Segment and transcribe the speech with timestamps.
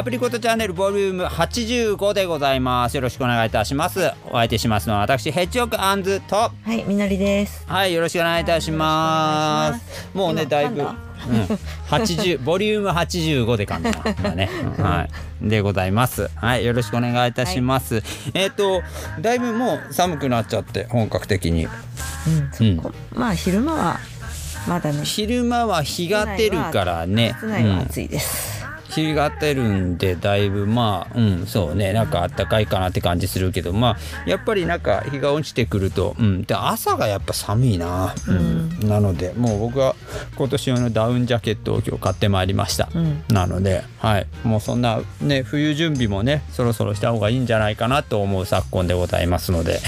[0.00, 2.94] アプリコットチャンネルボリューム85でございます。
[2.94, 4.12] よろしくお願いいたします。
[4.28, 6.36] お相手しますのは私ヘッジオクアンズと。
[6.36, 7.66] はい、みのりです。
[7.66, 10.08] はいよろしくお願いいたします。
[10.14, 10.88] もうね今だいぶうん、
[11.90, 14.82] 80 ボリューム85で噛んだな今ね、うん。
[14.82, 15.06] は
[15.42, 15.48] い。
[15.50, 16.30] でございます。
[16.34, 18.80] はいよろしくお願いいたします、えっ、と
[19.20, 21.66] だいぶもう寒くなっちゃって本格的に。
[21.66, 24.00] うん、そこ、まあ昼間は
[24.66, 27.34] まだね、昼間は日が出るからね。
[27.36, 28.59] 室内は暑いです。
[28.90, 33.96] 日が出るんでだいぶまあうんそうねなんかあったかいかなって感じするけどまあ
[34.28, 38.88] やっぱりなんか日が落ちてくると、うん、で朝がやっぱ寒いな、うん。
[38.88, 39.94] なのでもう僕は
[40.36, 43.24] 今年用のダウンジャケットを今日買ってまいりました、うん。
[43.28, 44.26] なのではい。
[44.44, 49.80] もうそんなね冬準備もねそろそろした方がいいんじゃないかなと思う昨今でございますので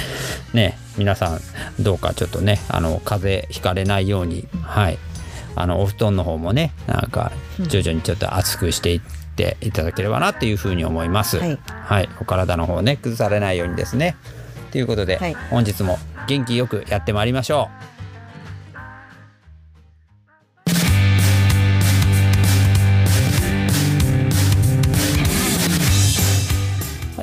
[0.54, 1.40] ね皆さん
[1.82, 4.98] どうかちょっとねあの風邪ひかれないようにはい
[5.54, 9.00] あのお布団の方もねなんか徐々にちょっと熱くしていっ
[9.36, 11.38] ていただければなっていうふうに思います。
[11.38, 14.16] はいはい、お体の方ね崩されないようにですね。
[14.70, 17.91] ということで、はい本日も元気よくやってまいりましょう。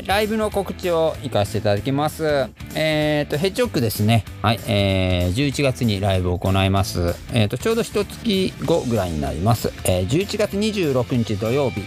[0.10, 2.50] ライブの告知を行かせていただきます。
[2.74, 4.26] えっ、と、ヘッジホックですね。
[4.42, 7.14] はい、えー、11月にライブを行います。
[7.32, 9.72] えっ、と、ちょうど一月後ぐらいになります。
[9.86, 11.82] えー、11月26日土曜日、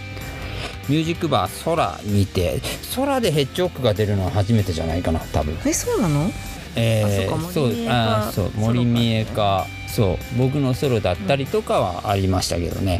[0.88, 2.60] ミュージックバー空にて、
[2.94, 5.58] 空でヘッジホックが出るのは初めてじゃないかな、多分。
[5.66, 6.30] え、そうなの？
[6.76, 12.98] えーあそそうあーそう森見えかそう僕のソロだったりとかはありましたけどね、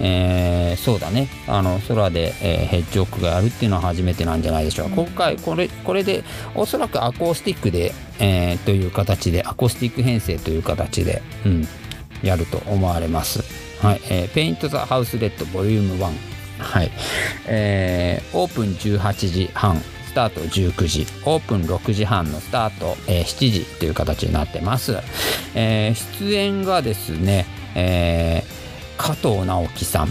[0.00, 0.06] うん。
[0.06, 1.28] えーそうだね。
[1.46, 4.90] あの空で、えーヘッジホックがやるっていうのは初めてなんじゃないでしょう。
[4.90, 6.24] か、今回これこれで
[6.56, 11.68] おそらくアコースティックで、えーという形でアコースティック編成という形で、うん、
[12.24, 13.44] やると思われます。
[13.80, 16.12] はい、えー、ペイント・ザ・ハウス・レッドボリューム1
[16.58, 16.90] はい、
[17.46, 19.80] えーオープン18時半
[20.14, 21.06] スタート19時。
[21.26, 24.96] オープン6時半のスタート、えー7時という形になってます、
[25.56, 25.94] えー
[26.24, 28.54] 出演がですね、えー
[28.96, 30.08] 加藤直樹さん。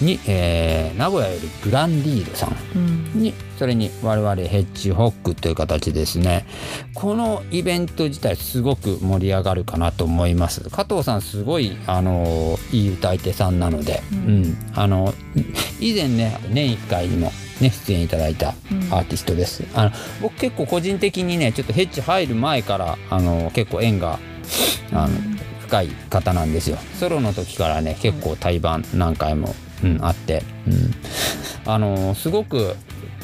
[0.00, 2.56] に、えー名古屋よりグランディードさん。
[2.74, 6.46] うん、うん、にそれに我々ヘッジホックという形ですね。
[6.94, 10.62] このイベント自体すごく盛り上がるかなと思います。
[10.70, 14.42] 加藤さんすごいあのいい歌い手さんなので、ううん。
[14.44, 15.12] んあの
[15.78, 17.30] 以前ね年1回にも
[17.60, 19.90] ね出演いただいたアーティストです、あの
[20.20, 24.18] 僕結構個人的にねちょっとヘッジ入る前からあの結構縁が
[24.92, 25.14] あの
[25.60, 26.78] 深い方なんですよ。
[26.98, 29.54] ソロの時からね結構対バン何回も、
[29.84, 32.74] うん、あって、うん、あのすごく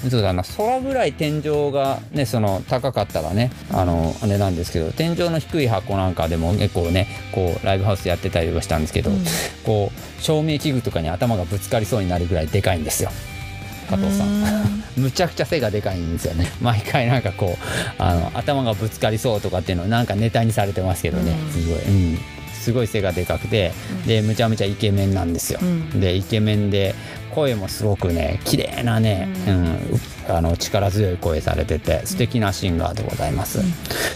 [0.09, 9.25] そうだな空ぐらい天井がねその高かったらねあのあれなんですけど天井の低い箱なんかでも結構ねこうライブハウスやってたりとかしたんですけど、うん。
[9.65, 13.11] こう照明器具とかに頭がぶつかりそうになるぐらいでかいんですよ
[13.87, 14.67] 加藤さん。
[14.97, 16.51] むちゃくちゃ背がでかいんですよね。
[16.61, 21.53] 毎回なんかこうあの頭がぶつかりそうとかっていうのをなんかネタにされてますけどね、うん。
[21.53, 22.19] すごい、うん、
[22.53, 23.73] すごい背がでかくて
[24.07, 26.01] でむちゃむちゃイケメンなんですよ、うん。
[26.01, 26.95] でイケメンで
[27.35, 29.79] 声もすごくね綺麗なね、ううんん
[30.29, 33.61] あの力強い声されてて素敵なシンガーでございます、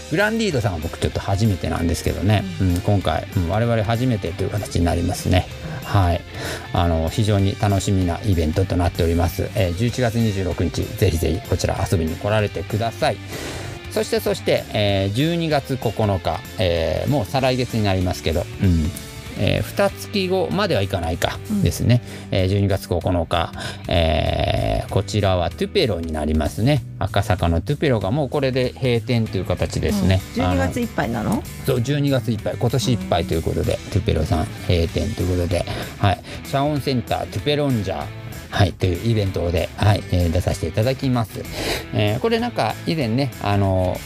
[0.09, 5.45] グランディードさんは僕ちょっと初めてなんですけどね、うん今回、うん我々初めてという形になりますね
[5.91, 6.21] はい。
[6.73, 13.17] あの非常に楽しみなイベントとなっております、えー11月26日ぜひぜひこちら遊びに来られてください。
[13.91, 18.89] そしてそして、えー12月9日、えーもう再来月になりますけど、うん。
[19.39, 23.51] えー、2月後まではいかないかですね、えー12月9日、
[23.87, 26.83] えーこちらはトゥペロになりますね。
[26.99, 31.41] 赤坂のトゥペロがもうこれで閉店という形ですね、十あの二月いっぱいなの？
[31.65, 32.55] そう12月いっぱい。
[32.59, 35.65] 今年いっぱいということで、トゥペロさん閉店ということで、
[35.99, 38.05] はい、シャオンセンタートゥペロンジャー。
[38.49, 40.03] はい、というイベントで、はい。
[40.11, 41.41] えー出させていただきます。
[41.93, 43.97] えーこれなんか以前ね、あの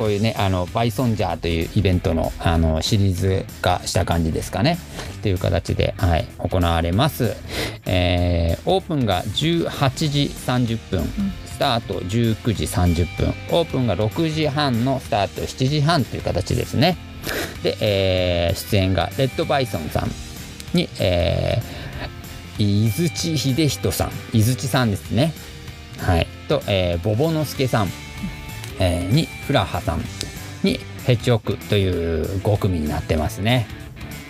[0.00, 4.78] こういうね、あのバイソンジャーというイベントのあのシリーズ化した感じですかね。
[5.20, 7.36] という形で、はい、行われます。
[7.84, 11.04] えーオープンが18時30分。
[11.44, 13.34] スタート19時30分。
[13.50, 16.96] オープンが6時半のスタート7時半という形ですね。
[17.62, 20.10] で、えー出演がレッドバイソンさん。
[20.74, 24.10] に、えー、伊槌秀人さん。
[24.32, 25.34] 伊槌さんですね。
[25.98, 26.26] はい。
[26.48, 27.88] と、えーボボノスケさん、
[28.78, 30.00] えーにフラハさん
[30.62, 33.66] にヘッジホックという5組になってますね。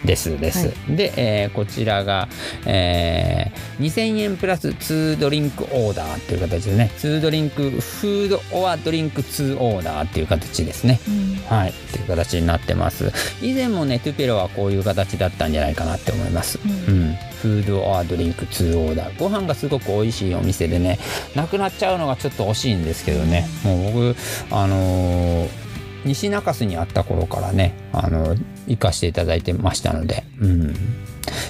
[0.02, 2.26] ですです、はで、えーこちらが、
[2.64, 6.90] えー2000円プラス2ドリンクオーダーという形でね。
[6.98, 11.00] 2ドリンクフードオアドリンク2オーダーっていう形ですね。
[11.48, 11.72] はい。
[11.92, 13.10] という形になってます。
[13.42, 16.58] 以前もねトゥペロはこういう形だったんじゃないかなって思います。
[16.64, 16.99] ううん、
[17.42, 19.18] フードオアドリンク2オーダー。
[19.18, 20.98] ご飯がすごく美味しいお店でね
[21.34, 23.48] なくなっちゃうのがちょっと惜しいんですけどね。
[23.64, 24.16] もう僕
[24.50, 25.70] あのー
[26.04, 28.34] 西中洲にあった頃からねあの
[28.66, 30.74] 行かせていただいてましたので、うん、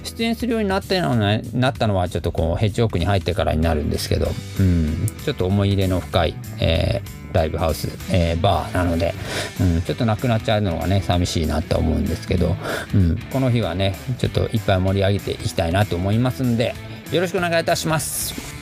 [0.02, 4.28] 出演するようになったのはなったのはちょっとこうヘッジホックに入ってからになるんですけど、
[4.58, 9.14] うん、ちょっと思い入れの深い、えーライブハウス、えーバーなので、
[9.61, 12.56] うん、ちょっとなくなっちゃうのがね寂しいなと思うんですけど、
[12.94, 16.75] うん、この日はねちょっといっぱい盛り上げていきたいなと思いますんで
[17.12, 18.60] よろしくお願いいたします。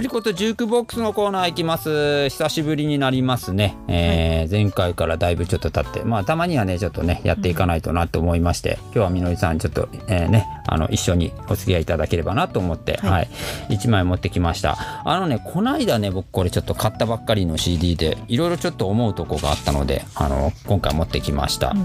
[0.00, 2.30] プリコットジュークボックスのコーナー行きます。
[2.30, 3.76] 久しぶりになりますね。
[3.86, 13.28] えー前回からだいぶちょっと経って、まあたまにはね、ちょっとね、やっていかないとなと思いまして、今日はみのりさん、ちょっと、えーね、あの、一緒にお付き合いいただければなと思って、はいはい、
[13.68, 14.78] 1枚持ってきました。
[15.04, 21.76] あのね、こないだね、僕これちょっと買ったばっかりの CD で、いろいろちょっと思うとこがあったので、あの、今回持ってきました。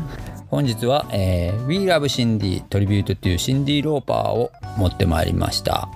[0.50, 5.90] 本日は、えー We Love Cindy Tribute to Cindy Lauper を持ってまいりました。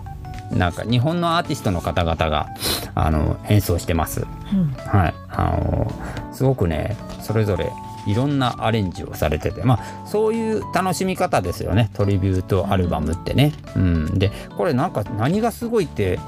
[0.51, 2.47] なんか日本のアーティストの方々が
[2.95, 4.25] あの演奏してます。
[4.53, 4.73] うん。
[4.73, 5.91] はい、あの
[6.33, 7.71] すごくねそれぞれ
[8.07, 11.89] いろんなアレンジをされててまあそういう楽しみ方ですよね。
[11.93, 13.53] トリビュートアルバムってね。
[13.75, 16.19] うん、でこれなんか何がすごいって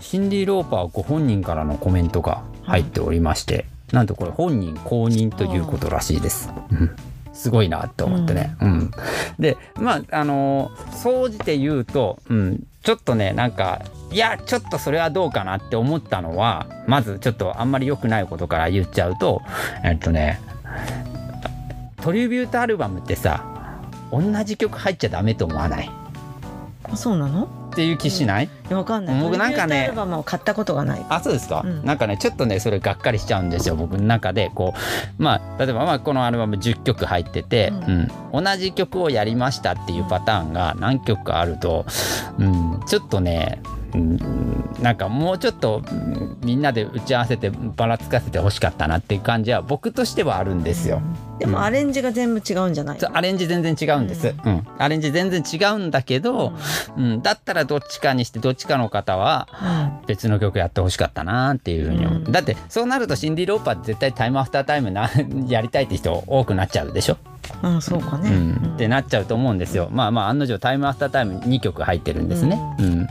[0.00, 6.50] シンディ・ローパーご本人からのコメントが入っておりまして、なんとこれ本人公認ということらしいです。
[6.70, 6.90] うん。
[7.32, 8.56] すごいなって思ってね。
[8.60, 8.90] うん。
[9.38, 19.42] でまああの総じて言うと、うん、ちょっとねなんかいやちょっとそれはどうかなって思ったのはまずちょっとあんまり良くないことから言っちゃうと
[19.84, 20.40] えっとね
[22.00, 23.44] トリビュートアルバムってさ
[24.10, 25.90] 同じ曲入っちゃダメと思わない？
[26.84, 27.48] あそうなの？
[27.80, 29.22] っていう気しない、いやわかんない。
[29.22, 31.06] 僕なんかねアルバムを買ったことがない。
[31.08, 31.82] あそうですか、うん。
[31.82, 34.50] なんかねちょっとねそれがっかりしちゃうんですよ僕の中で。
[34.54, 34.74] こ
[35.18, 38.44] うまあ例えばまあこのアルバム10曲入ってて、ううん。
[38.44, 41.86] 同じ曲をやりましたっていうパターンが何曲かあると、
[42.38, 43.79] うん、ちょっとねうん
[44.80, 51.02] なんかもうちょっとうんみんなで打ち合わせてばらつかせてほしかったなっていう感じは僕としてはあるんですよ。
[51.38, 54.66] でもアレンジが全部違うんじゃないアレンジ全然違うんです、うん。
[54.76, 56.52] アレンジ全然違うんだけど、
[56.98, 59.48] うん、だったらどっちかにしてどっちかの方は
[60.02, 60.06] うん。
[60.06, 62.32] 別の曲やってほしかったなっていうふうに思う、うん。
[62.32, 65.10] だってそうなるとシンディ・ローパーって絶対タイムアフタータイムな
[65.48, 67.16] やりたいって人多くなっちゃうでしょ、
[67.62, 68.30] うんそうかね。
[68.30, 68.74] うん。
[68.74, 69.88] ってなっちゃうと思うんですよ。
[69.92, 73.06] まあまあ案の定タイムアフタータイム2曲入ってるんですね、うん。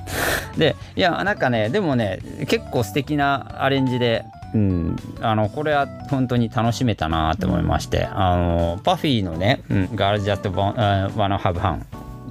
[0.58, 11.81] でいやなんかねでもね結構素敵なアレンジでうん、あのこれは本当に楽しめたなと思いまして、あのパフィーのね「うん、Girls Just Wanna Have Fun」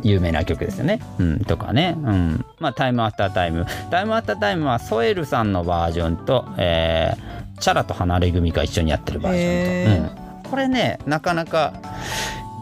[0.03, 3.67] 有名な曲ですよね、うん、とかね、うん、まあタイムアフタータイム。
[3.93, 11.75] タイムアフタータイムはソエルさんのバージョンと、えーチャラと離れ組が一緒にやってるバージョンへと、うん、これねなかなか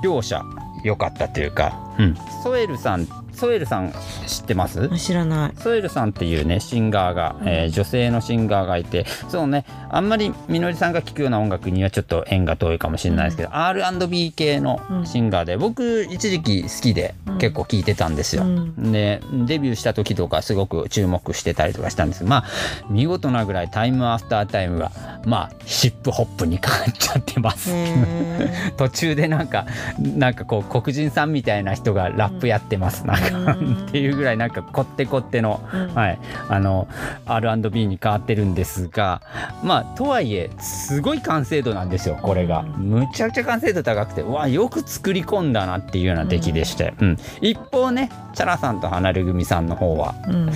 [0.02, 0.42] 両者
[0.84, 3.06] 良かったというか、うん、ソエルさん
[3.36, 3.92] ソエルさん
[4.26, 4.80] 知ってます？
[4.80, 5.60] うん知らない。
[5.60, 18.44] ソエルさんっていうねシンガーが、えー女性のシンガーがいてそうねあんまりみのりさんが聴くような音楽にはちょっと縁が遠いかもしれないですけど、R&B 系のシンガーで僕一時期好きでうん結構聴いてたんですよ。
[18.44, 18.92] うん。
[18.92, 22.44] でデビューした時とかすごく注目してたりとかしたんですまあ
[22.88, 24.90] 見事なぐらいタイムアフタータイムは
[25.26, 27.70] まあヒップホップに変わっちゃってます。
[27.72, 29.66] へ 途中でなんか
[29.98, 35.94] なんかこう黒人さんみたいな人がラップやってます、なんかうんっていうぐらいなんかこってこっての、うん。
[35.94, 36.18] はい。
[36.48, 36.88] あの
[37.26, 39.22] R&B に変わってるんですが
[39.62, 42.90] まあとはいえすごい完成度なんですよこれが、うん。
[42.90, 47.18] むちゃくちゃ完成度高くてうわよく作り込んだなっていうような出来でして、うん。
[47.40, 50.52] 一方ねチャラさんと離れ組さんの方はーうん。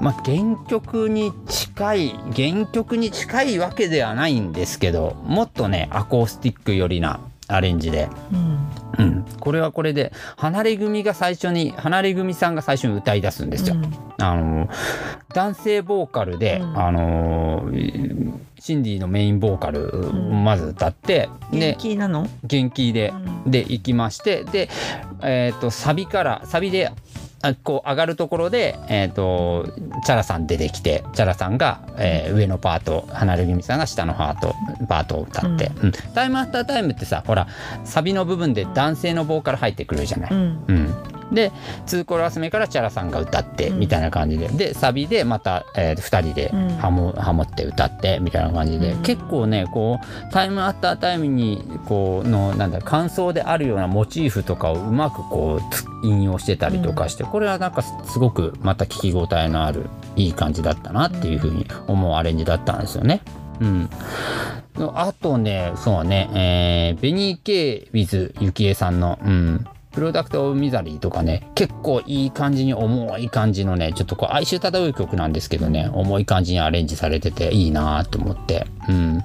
[0.00, 7.20] まあ、原曲に近い原曲に近いわけではないんですけどもっとねアコースティック寄りな
[7.54, 8.60] アレンジで、うん。
[8.98, 13.76] うん、これはこれで離れ組が最初に離れ組さんが最初に歌い出すんですよ。
[14.18, 14.68] あの
[15.32, 16.78] 男性ボーカルで、うん。
[16.78, 17.70] あの
[18.58, 22.26] シンディのメインボーカルをまず歌って、元で気なの？
[22.44, 23.08] 元気で
[23.44, 23.50] うん。
[23.50, 24.68] で行きましてで、
[25.22, 26.92] えー、とサビからサビであ
[27.64, 29.66] こう上がるところで、えー、と
[30.04, 34.54] チャラさん出てきてチャラさんが、えー上のパート離れ組さんが下のパート
[34.88, 35.92] パートを歌って、うん。
[36.14, 37.48] タイムアフタータイムってさほら
[37.84, 40.30] サビの部分で男性のボーカル入ってくるじゃない？
[40.30, 40.64] うん。
[40.68, 40.72] う
[41.32, 41.50] ん、で
[41.86, 43.78] 2コーラス目からチャラさんが歌ってうん。
[43.80, 46.68] みたいな感じで、でサビでまた、え2人でうん。
[46.76, 49.02] ハモ,、ハモって歌ってみたいな感じで、うん。
[49.02, 63.22] 結構ねこうタイムアフタータイムにこうのなんだ感想であるようなモチーフとかをうまくこうつ引用してたりとかして、これはなんかすごくまた聞き応えのあるいい感じだったなっていうふうに思うアレンジだったんですよね。
[63.60, 63.90] うん。
[64.94, 78.66] あとね、そうね、えー、ベニーケイ・ウィズ・ユキエさんの、うん、プロダクト・オブ・ミザリーとかね、結構いい感じに重い感じのね、ちょっとこう哀愁漂う曲なんですけどね、重い感じにアレンジされてていいなと思って。
[78.88, 79.22] うん。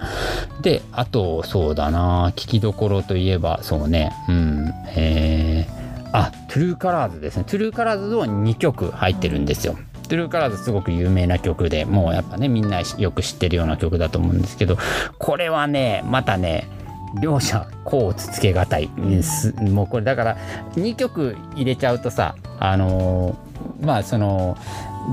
[0.61, 5.74] で、あと、そうだな聞きどころといえば、そうね、うん、えー、
[6.17, 7.43] あ、 True Colorsですね。
[7.45, 9.75] True Colorsの2曲入ってるんですよ。
[10.03, 14.77] True Colorsすごく有名な曲でもうやっぱねみんなよく知ってるような曲だと思うんですけど
[15.17, 16.67] これはねまたね
[17.19, 20.37] 両者甲乙つけがたいもうこれだから
[20.75, 24.57] 2曲入れちゃうとさあのーまあその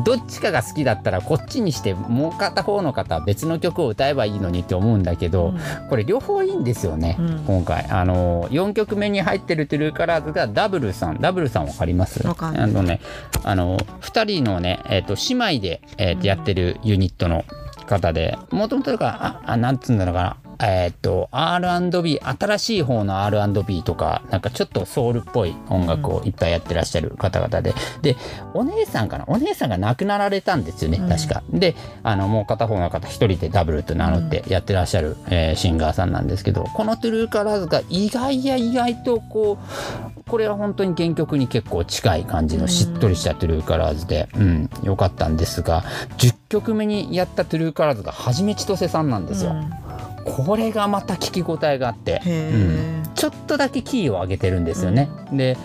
[0.04, 5.88] どっちかが好きだったらこっちにしてもう片方の方は別の曲を歌えばいいのにって思うんだけど、うん。
[5.88, 7.38] これ両方いいんですよね、うん。
[7.46, 7.86] 今回。
[7.90, 12.26] あの4曲目に入ってる True Colorsがダブルさんダブルさんわかります？
[12.26, 13.00] あのね
[13.44, 17.44] あの2人のね、えー、と姉妹で、えーとやってるユニットの
[17.86, 28.16] 方でもともとだからああなんつうんだろうかなえっ、と R&B 新しい方の R&B とかなんかちょっとソウルっぽい音楽をいっぱいやってらっしゃる方々で、で
[28.54, 29.24] お姉さんかな？
[29.26, 31.08] お姉さんが亡くなられたんですよね、うん。
[31.08, 31.42] 確か。
[31.50, 39.58] であのもう片方の方一人でダブルと名乗ってやってらっしゃる、えーシンガーさんなんですけどこのトゥルーカラーズが意外や意外とこ
[40.18, 45.82] うこれは本当に原曲に結構近い感じのしっとりした True Colorsで、うん、よかったんですが
[46.18, 49.54] 10曲目にやった True Colorsが元ちとせさんなんですよ。
[50.24, 55.08] これがまた聞き応えがあって、うんちょっとだけキーを上げてるんですよね。
[55.32, 55.56] で、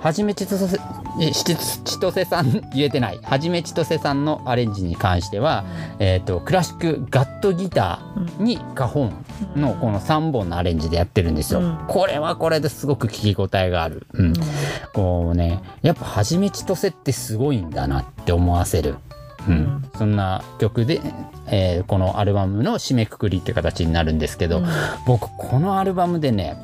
[0.00, 0.78] 元ちとせ、
[1.20, 1.56] えしちと
[2.00, 3.20] せさん、言えてない。
[3.22, 5.64] 元ちとせさんのアレンジに関しては、
[5.98, 11.60] えっ、と、クラシックガットギターにカホンのこの3本のアレンジでやってるんですよ。
[11.60, 14.06] うんこれはこれですごく聞き応えがある。
[14.12, 14.32] うん。
[14.92, 18.96] こうね、やっぱはじめ千歳ってすごいんだなって思わせる。
[19.48, 21.00] うん、そんな曲で、
[21.46, 24.62] えーこのアルバムの締めくくりって形になるんですけど、
[25.06, 26.56] 僕このアルバムでね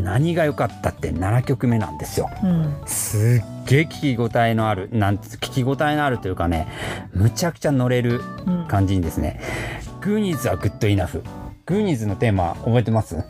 [0.00, 2.30] 何が良かったって7曲目なんですよ。
[2.42, 2.76] うん。
[2.86, 6.68] すっげえ聞き応えのあるなんつ聞き応えのあるというかね
[7.12, 8.64] むちゃくちゃ乗れるうん。
[8.68, 9.40] 感じにですね
[10.02, 11.22] 「グーニーズは Good Enough」
[11.68, 13.14] グーニーズのテーマ覚えてます？
[13.16, 13.22] うん。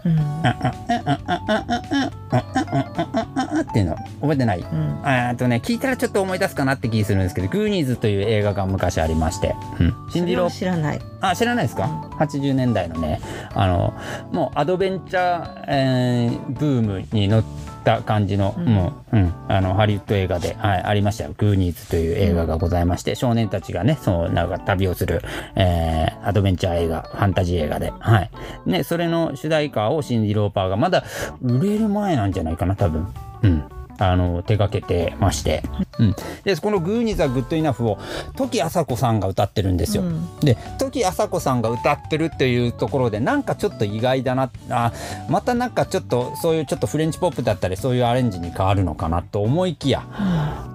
[3.60, 4.66] っていうの覚えてないうん
[5.04, 11.86] えーっとね聞いたらちょっと思い出すかなって気するんですけど「グーニーズ」という映画が昔ありまして、うん、シンディ・ロー知らないあ知らないですか、
[12.18, 13.20] 80年代のね
[13.54, 13.92] あの
[14.30, 17.44] もうアドベンチャー、えーブームに乗っ
[17.88, 18.64] た感じの、うん。
[18.66, 25.22] もう、うん、あのハリウッド映画で、はい、ありましたよ「グーニーズ」という映画がございまして、少年たちがねそうなんか旅をする、
[25.56, 28.30] えーアドベンチャー映画ファンタジー映画で、はい。
[28.66, 31.04] ね、それの主題歌をシンディ・ローパーがまだ
[31.40, 33.06] 売れる前なんじゃないかな多分。
[33.42, 35.62] うんあの手掛けてまして、
[35.98, 36.14] うん、
[36.44, 37.98] でこの「グーニーザ・グッドイナフ」を
[38.36, 40.02] 時あさこさんが歌ってるんですよ。
[40.02, 40.40] うん。
[40.40, 44.92] で時あさこさんが歌ってるっていうところでなんかちょっと意外だなあ
[45.28, 50.02] またなんかちょっとそういうちょっとフレンチポップだったりそういうアレンジに変わるのかなと思いきや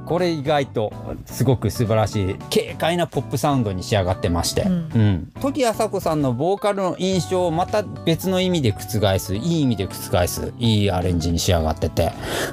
[0.05, 0.91] これ意外と
[1.25, 4.89] すごく素晴らしい軽快なポップサウンドに仕上がってまして、うん。
[4.93, 12.11] うん、時あさこさんのボーカルの印象をまた別の意味で覆すいい意味で覆すいいアレンジに仕上がってて、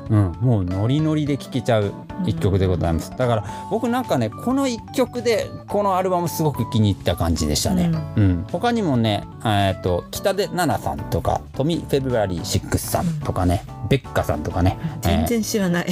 [0.09, 1.93] うん、もうノリノリで聴けちゃう
[2.27, 8.47] 一曲でございます、だから僕なんかねこの一曲でこのアルバムすごく気に入った感じでしたね、うん。
[8.51, 15.87] 他にもね、えー、と北出奈々さんとかトミ・フェブラリー6さんとかね、ベッカさんとかね、全えー然知らない。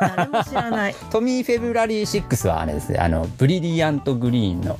[0.00, 0.94] 誰も知らない。
[1.10, 4.76] トミー・フェブラリー6はあれですねあのブリリアント・グリーンのは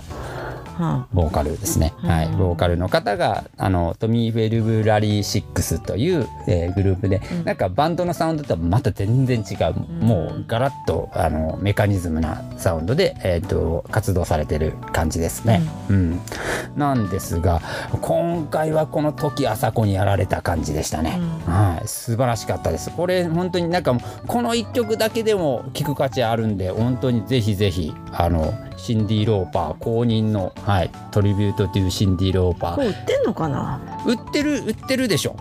[1.13, 7.45] ボーカルですね、はい、うんボーカルの方があのトミー・フェルブラリー6という、えーグループで、うん。
[7.45, 16.21] なんかバンドのサウンドとはまた全然違う、もうガラッとあのメカニズムなサウンドで、えー、と活動されてる感じですね、うん。
[16.77, 17.63] なんですが
[18.01, 22.91] 今回はこの時あさこにやられた感じでしたね、うはい、素晴らしかったです。
[22.91, 28.55] これ本当になんかこの1曲だけでも聴く価値あるんで本当にぜひぜひあの
[28.85, 32.87] シンディ・ローパー公認の、はい、トリビュートというシンディ・ローパー。
[32.87, 33.81] 売ってんのかな？
[34.07, 35.37] 売ってる売ってるでしょ。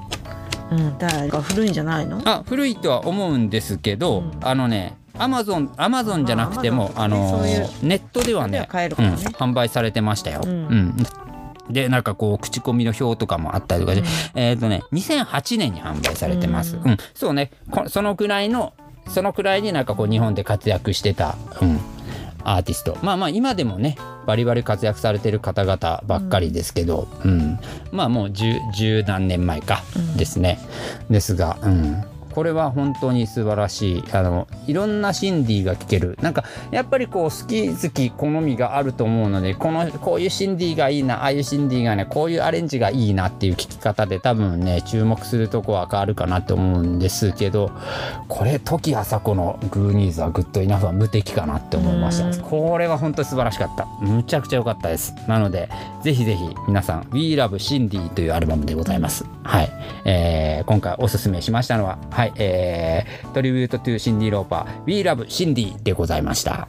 [0.72, 2.22] うん誰か古いんじゃないの？
[2.24, 4.32] あ古いとは思うんですけど、うん。
[4.42, 7.42] あのねアマゾンアマゾンじゃなくてもまああの
[7.82, 10.40] ネットではねでは買えるうん、販売されてましたよ。
[10.46, 10.50] うん。
[10.50, 10.96] うん。
[11.70, 14.08] でなんかこう口コミの表とかもあったりとかで、うん。
[14.40, 16.78] えっ、とね2008年に販売されてます。
[16.78, 16.98] う、うんん。
[17.14, 17.52] そうね。
[17.70, 18.72] こそのくらいの
[19.10, 21.80] そのくらいになんかこう日本で活躍してた、うん、
[22.44, 22.98] アーティスト。
[23.02, 27.60] まあまあ今でもねバリバリ活躍されてる方々ばっかりですけど、うん。
[27.92, 30.60] まあもう十十何年前かうんですね、
[31.10, 34.04] ですが、うん、これは本当に素晴らしい。
[34.12, 36.18] あのいろんなシンディが聴ける。
[36.22, 47.72] なんかやっぱりこう好き好き好みがあると思うのでこのこういうシンディがいいなああいうシンディがねこういうアレンジがいいなっていう聴き方で多分ね注目するとこは変わるかなと思うんですけど
[48.28, 52.44] これ土岐麻子のグーニーズは Good Enough は無敵かなって思いました。
[52.44, 53.86] これは本当に素晴らしかった。
[54.02, 55.14] むちゃくちゃ良かったです。
[55.28, 55.70] なので
[56.04, 59.26] ぜひぜひ皆さん We Love Cindy というアルバムでございます。
[59.44, 59.70] はい、
[60.06, 62.23] えー今回おすすめしましたのははい。
[62.36, 66.68] えー、 Tribute to シンディ・ローパー We Love Cindy でございました。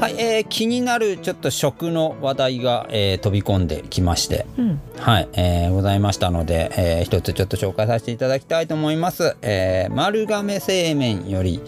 [0.00, 4.80] はい、えー気になるちょっと食の話題が、えー飛び込んできまして、うん。
[4.96, 9.36] はい、えーございましたので、えー一つちょっと紹介させていただきたいと思います。
[9.42, 11.60] えー丸亀製麺より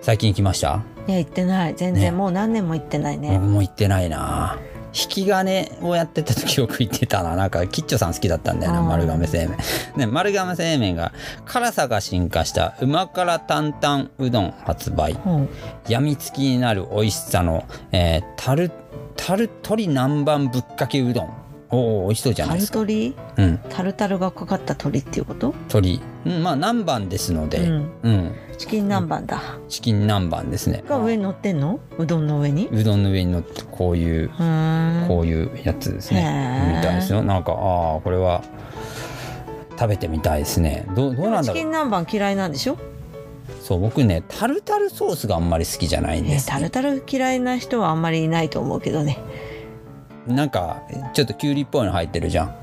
[0.00, 0.82] 最近来ました？
[1.06, 1.74] いや行ってない。
[1.74, 2.10] 全然、ね。
[2.10, 3.32] もう何年も行ってないね。
[3.32, 4.58] 僕も行ってないな。
[4.92, 7.36] 引き金をやってた時よく行ってたな。
[7.36, 9.58] なんかキッチョさん好きだったんだよな丸亀製麺。
[9.96, 11.12] ね丸亀製麺が
[11.44, 15.12] 辛さが進化したうま辛担々うどん発売。
[15.12, 15.48] うん。
[15.88, 18.70] やみつきになる美味しさの、えー、タル
[19.16, 21.30] タル鶏南蛮ぶっかけうどん
[21.70, 22.78] おお美味しそうじゃなタルいですか。
[22.78, 23.58] トリうん。
[23.68, 25.54] タルタルがかかった鶏っていうこと？
[25.68, 28.12] 鶏、うん、まあ南蛮ですので、ううん。
[28.12, 30.84] んチキン南蛮だ、チキン南蛮ですね。
[30.86, 31.80] が上に乗ってんの？
[31.98, 32.68] うどんの上に？
[32.70, 36.74] うどんの上に乗ってこういううこういうやつですね。
[36.76, 37.22] みたいですよ。
[37.22, 38.42] なんかああこれは
[39.78, 40.86] 食べてみたいですね。
[40.94, 41.56] どうどうなんだろう。
[41.56, 42.76] チキン南蛮嫌いなんでしょ？
[43.62, 49.18] そう僕ねタルタルソースがあんまり好きじゃないんです、えタルタル嫌いな人はあんまりいないと思うけどね
[50.32, 50.82] なんか
[51.12, 52.54] ちょっとキュウリっぽいの入ってるじゃん。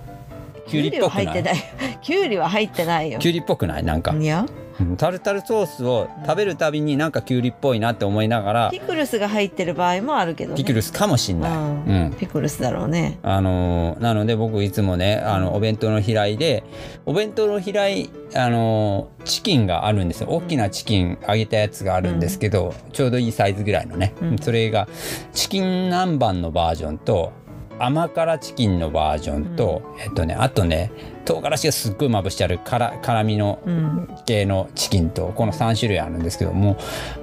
[0.67, 1.25] キュウリっぽはくない？
[1.27, 1.57] 入ってない。
[2.01, 3.19] キュウリは入ってないよ。
[3.19, 3.83] キュウリっぽくない？
[3.83, 4.13] なんか。
[4.13, 4.45] いや。
[4.79, 8.69] うんタルタルソースを食べるたびになんかキュウリっぽいなって思いながら。
[8.69, 11.57] ピクルスが入ってる場合もあるけど、ね、ピクルスかもしんない、うん。
[11.59, 12.15] うん。
[12.15, 13.17] ピクルスだろうね。
[13.23, 16.63] あのーなので僕いつもねあのお弁当の平井で
[17.07, 20.29] お弁当の平井あのーチキンがあるんですよ。
[20.29, 24.37] 大きなチキン揚げたやつがあるんですけど、ちょうどいいサイズぐらいのね、うん。
[24.37, 24.87] それが
[25.33, 27.33] チキン南蛮のバージョンと
[27.79, 30.91] 甘辛チキンのバージョンと、えっとねあとね
[31.25, 34.07] 唐辛子がすっごいまぶしてある辛辛みのうん。
[34.25, 36.77] 系のチキンとこの3種類あるんですけども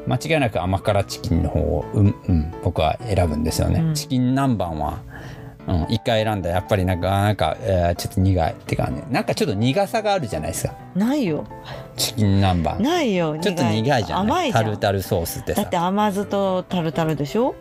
[0.06, 3.94] 間違いなく甘辛チキンの方を、うんうん、僕は選ぶんですよね、うん。
[3.94, 5.00] チキン南蛮は、
[5.66, 9.02] うん、1回選んだらやっぱりなんかなんか、えーちょっと苦いって感じ。
[9.12, 10.74] なんかちょっと苦さがあるじゃないですか。
[10.94, 11.44] ないよ。
[11.96, 12.80] チキン南蛮。
[12.80, 14.64] ないよちょっと苦いじゃん甘いじゃん。
[14.64, 15.62] タルタルソースってさ。
[15.62, 17.54] だって甘酢とタルタルでしょ？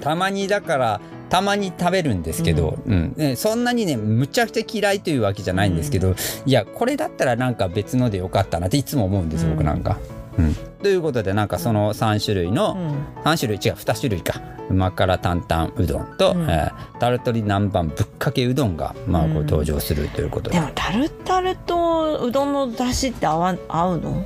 [0.00, 3.14] たまにだからたまに食べるんですけど、うん。
[3.16, 9.50] ねそんなにねむちゃくちゃ嫌いというわけじゃないんですけど、いやこれだったらなんか別のでよかったなっていつも思うんです、うん。
[9.52, 9.98] 僕なんか。
[10.38, 13.22] うん、ということでなんかその3種類の、うん。
[13.24, 14.40] 3種類違う2種類か。
[14.68, 16.50] うま辛担々うどんと、うん。
[16.50, 20.50] えータルトリ南蛮ぶっかけうどんが、まあ、こう登場するということ。
[20.50, 24.24] で、でもタルタルとうどんの出汁って合わ合うの？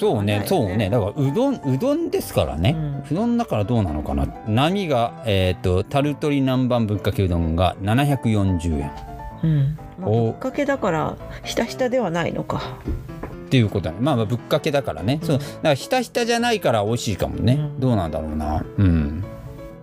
[0.00, 0.46] そうねね。
[0.46, 0.88] そうね。
[0.88, 2.74] だからうどんうどんですからね、
[3.10, 4.26] うどんだからどうなのかな？
[4.46, 8.90] 波が、えー、とタルトリ南蛮ぶっかけうどんが740円。
[9.44, 9.78] うん。
[9.98, 10.24] まあ、お。
[10.24, 12.78] ぶっかけだからひたひたではないのか
[13.48, 13.96] っていうことね。
[14.00, 15.38] まあまあぶっかけだからね、そう。
[15.38, 17.80] だからひたひたじゃないから美味しいかもね、うん。
[17.80, 18.64] どうなんだろうな。
[18.76, 19.24] うん。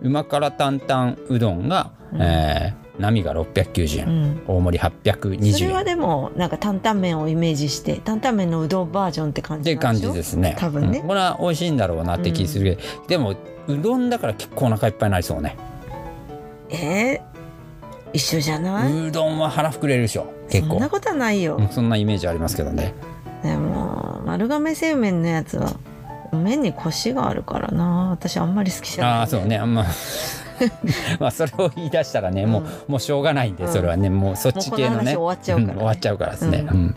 [0.01, 2.21] うま辛担々うどんが、うん。
[2.21, 4.41] えー波が690円、うん。
[4.47, 5.67] 大盛りそ820円。
[5.67, 10.55] れはでもなんか担々麺をイメージして担々麺のうどんバージョンって感って感じですね。
[10.57, 10.99] 多分ね。
[10.99, 11.07] うん。
[11.09, 13.37] これは美味しいんだろうなって気するけど、でもう
[13.81, 15.57] どんだから結構お腹いっぱいになりそうね。
[16.69, 17.21] えー、
[18.13, 19.07] 一緒じゃない？
[19.09, 20.27] うどんは腹膨れるでしょ。
[20.49, 20.75] 結構。
[20.75, 22.93] そんなことはないよ、うんそんなイメージありますけどね
[23.45, 25.71] でも丸亀製麺のやつは
[26.33, 28.09] 麺にコシがあるからな。
[28.09, 29.13] 私あんまり好きじゃない。
[29.13, 29.57] ああそうね。
[29.57, 29.85] あんま
[31.19, 32.69] まあそれを言い出したらね、もううん。
[32.87, 33.71] もうしょうがないんでうん。
[33.71, 35.15] それはね、もうそっち系のね。
[35.15, 35.73] 終わっちゃうからね。
[35.73, 36.95] ん終わっちゃうからですね、ううん。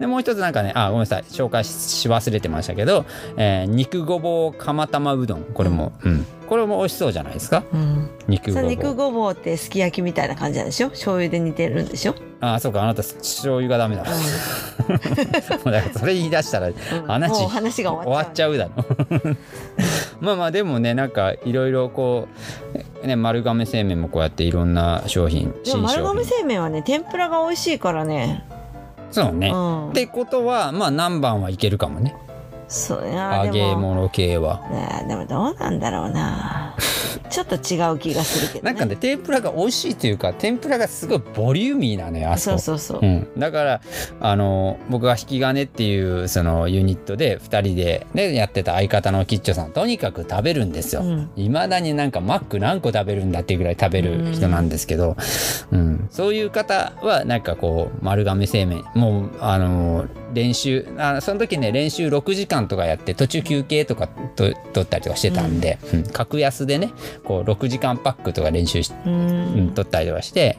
[0.00, 1.24] でもう一つなんかねあごめんなさい。
[1.28, 3.04] 紹介しし忘れてましたけど、
[3.36, 5.44] えー肉ごぼう釜玉うどん。
[5.54, 7.64] これも、うんこれも美味しそうじゃないですか？
[7.72, 8.08] うん。
[8.20, 8.70] さ肉ごぼう。
[8.70, 10.90] 肉ごぼうってすき焼きみたいな感じなんでしょ？
[10.90, 14.04] 醤油で煮てるんでしょ、ああそうかあなた醤油がダメだ。
[14.06, 14.10] も
[15.64, 16.74] うだからそれ言い出したらうん。
[17.48, 18.56] 話が終わっちゃう。
[18.56, 18.84] だろ。
[20.20, 22.28] まあまあでもねなんかいろいろこ
[23.02, 25.86] うね丸亀製麺もこうやっていろんな商品新商品。
[25.88, 28.44] 丸亀製麺はね天ぷらが美味しいからね。
[29.10, 29.88] そうね、うん。
[29.90, 32.14] ってことはまあ何番はいけるかもね
[32.74, 34.60] そういや揚げ物系は。
[34.68, 36.74] ねでもどうなんだろうな。
[37.30, 42.58] ちょっと違う気がするけど、ね、なんかね天ぷらが美味しいというか天ぷらがすごいボリューミーなのよあそこ。
[42.58, 43.80] そうそうそう、うん、だから
[44.20, 51.02] あの僕が引き金っていうそのユニットで2人で、ね、やってた相方のキッチョさんとにかく食べるんですよ。
[51.02, 51.30] うん。
[51.36, 55.16] いまだになんかマック何個食べるんだっていうぐらい食べる人なんですけど、
[55.70, 56.08] うん。
[56.10, 58.84] そういう方はなんかこう丸亀製麺。
[58.94, 66.02] もうあの練習あその時ね練習6時間とかやって途中休憩とかと取ったりとかしてたんで、うん。
[66.04, 66.92] 格安でね
[67.24, 70.58] こう6時間パックとか練習しううん、ん取ったりとかして、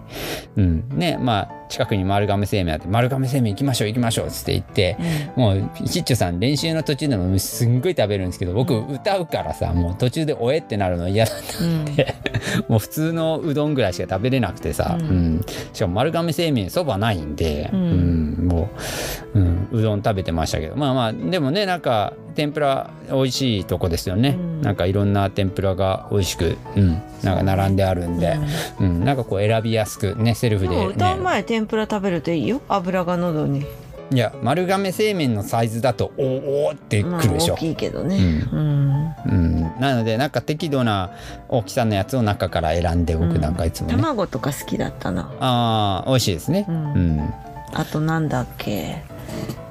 [0.55, 4.97] うん、ねまあ近くに丸亀製麺あって丸亀製麺行きましょう行きましょうっつって言って、
[5.35, 11.85] もうキッチョさん練習の途中でもすんごい食べるんですけど僕歌うからさもう途中で「おえ」ってなるの嫌だったうん。
[12.67, 15.35] もう普通のうどんぐらいしか食べれなくてさ、ううん。
[15.37, 18.47] んしかも丸亀製麺そばないんで、ううんん。
[18.47, 18.69] も
[19.33, 24.61] う、うん、うどん食べてましたけどまあまあでもねなんか天ぷら美味しいとこですよね、うん。
[24.61, 28.37] なんかいろんな天ぷらが美味しく、うん、なんか並んであるんで、
[28.79, 29.03] うん。
[29.03, 32.61] なんかこう選びやすくねセルフで、ね、歌う前天ぷら食べるといいよ。
[32.67, 33.65] 油が喉に。
[34.11, 37.55] いや丸亀製麺のサイズだとおーおーってまあくるでしょ。
[37.55, 38.17] 大、きいけどね。
[38.51, 39.15] ううん。
[39.25, 41.09] うん、なのでなんか適度な
[41.49, 45.33] 大きさのやつを中から選んで僕なんかいつもね、卵とか好きだったな。
[45.39, 46.65] ああ美味しいですね。
[46.69, 47.33] ううんん。
[47.73, 49.03] あとなんだっけ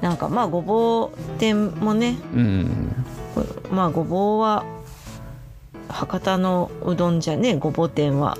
[0.01, 3.05] なんかまあごぼう天もねうん
[3.71, 4.65] まあごぼうは
[5.89, 8.37] 博多のうどんじゃねごぼう天は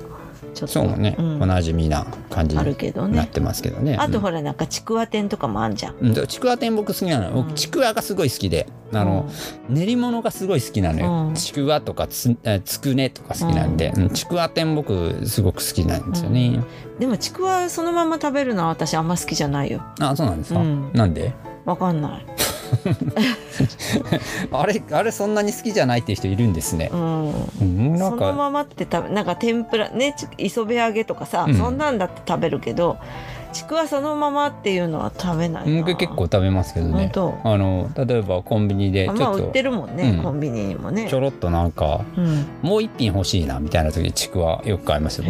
[0.56, 0.74] ちょっと。
[0.74, 1.42] そうね、ん。
[1.42, 3.18] おなじみな感じにけどね。
[3.18, 3.96] なってますけどね。
[3.96, 5.94] あとほらなんかちくわ天とかもあんじゃん。
[6.00, 9.28] うん、うんちくわ天僕好きなのちくわがすごい好きで、あの、
[9.68, 11.26] 練り物がすごい好きなのよ。
[11.28, 11.34] うん。
[11.34, 14.10] ちくわとかつえつくねとか好きなんで、うん。
[14.10, 16.60] ちくわ天僕すごく好きなんですよね。
[16.98, 19.82] でもちくわそのまま食べるのは私あんま好きじゃないよ。
[20.00, 20.60] あ、そうなんですか？
[20.60, 20.90] うん。
[20.94, 21.34] なんで？
[21.66, 22.26] わかんない。
[24.52, 26.90] あれあれそんなに好きじゃないっていう人いるんですね。
[26.92, 26.96] う。
[26.96, 27.32] ん。
[27.60, 28.18] うん、なんか。
[28.18, 31.54] そのままって食べなんか天ぷらねち磯辺揚げとかさ、うん。
[31.54, 32.98] そんなんだって食べるけど
[33.52, 35.80] ちくわそのままっていうのは食べないな。
[35.82, 37.10] 僕結構食べますけどね。
[37.14, 39.24] あの例えばコンビニでちょっと。
[39.24, 40.22] あまあ売ってるもんね、うん。
[40.22, 41.08] コンビニにもね。
[41.08, 42.46] ちょろっとなんかうん。
[42.62, 45.24] もう一品欲しいなみたいな時ちくわよく買いますよ。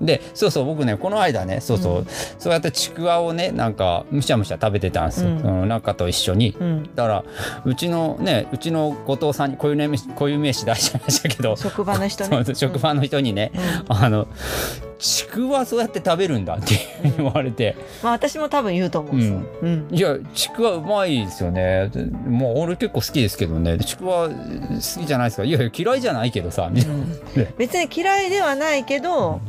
[0.00, 2.06] でそうそう僕ねこの間ねそうそう、うん。
[2.38, 5.40] そうやってちくわをねなんかむしゃむしゃ食べてたんですよ、うん。
[5.40, 6.56] その中と一緒に。
[6.58, 6.82] うん。
[6.94, 7.24] だから
[7.64, 12.44] うちのねうちの後藤さんにこういう名詞こういう名詞出しちゃいましたけど、職場の人ね。
[12.54, 13.52] 職場の人にね、
[13.88, 13.96] うん。
[13.96, 14.26] あの
[14.98, 16.76] ちくわそうやって食べるんだって
[17.16, 19.88] 言われて、まあ私も多分言うと思うそう、うん。
[19.90, 21.90] いやちくわうまいですよね。
[21.92, 23.78] でもう俺結構好きですけどね。
[23.78, 25.44] ちくわ好きじゃないですか。
[25.44, 27.04] いやいや嫌いじゃないけどさみたいな。
[27.58, 29.40] 別に嫌いではないけど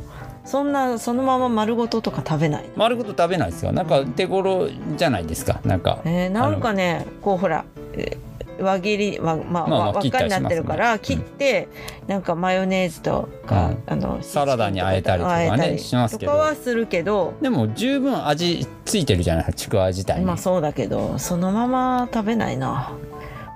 [0.45, 2.69] そんなそのまま丸ごととか食べない？
[2.75, 3.71] 丸ごと食べないですよ。
[3.71, 5.59] なんか手頃じゃないですか？
[5.65, 8.25] なんかえーなんかねこうほらえー
[8.57, 11.67] 輪切りわまあ、まあまあ輪っかになってるから切ったりしますね切って、
[12.07, 13.83] なんかマヨネーズとか、うん。
[13.85, 16.31] あのサラダにあえたりとかねしますけど。
[16.31, 22.93] とかはするけどでも十分味ついてるじゃないですかちくわ自体に、まあそうだけどそのまま食べないな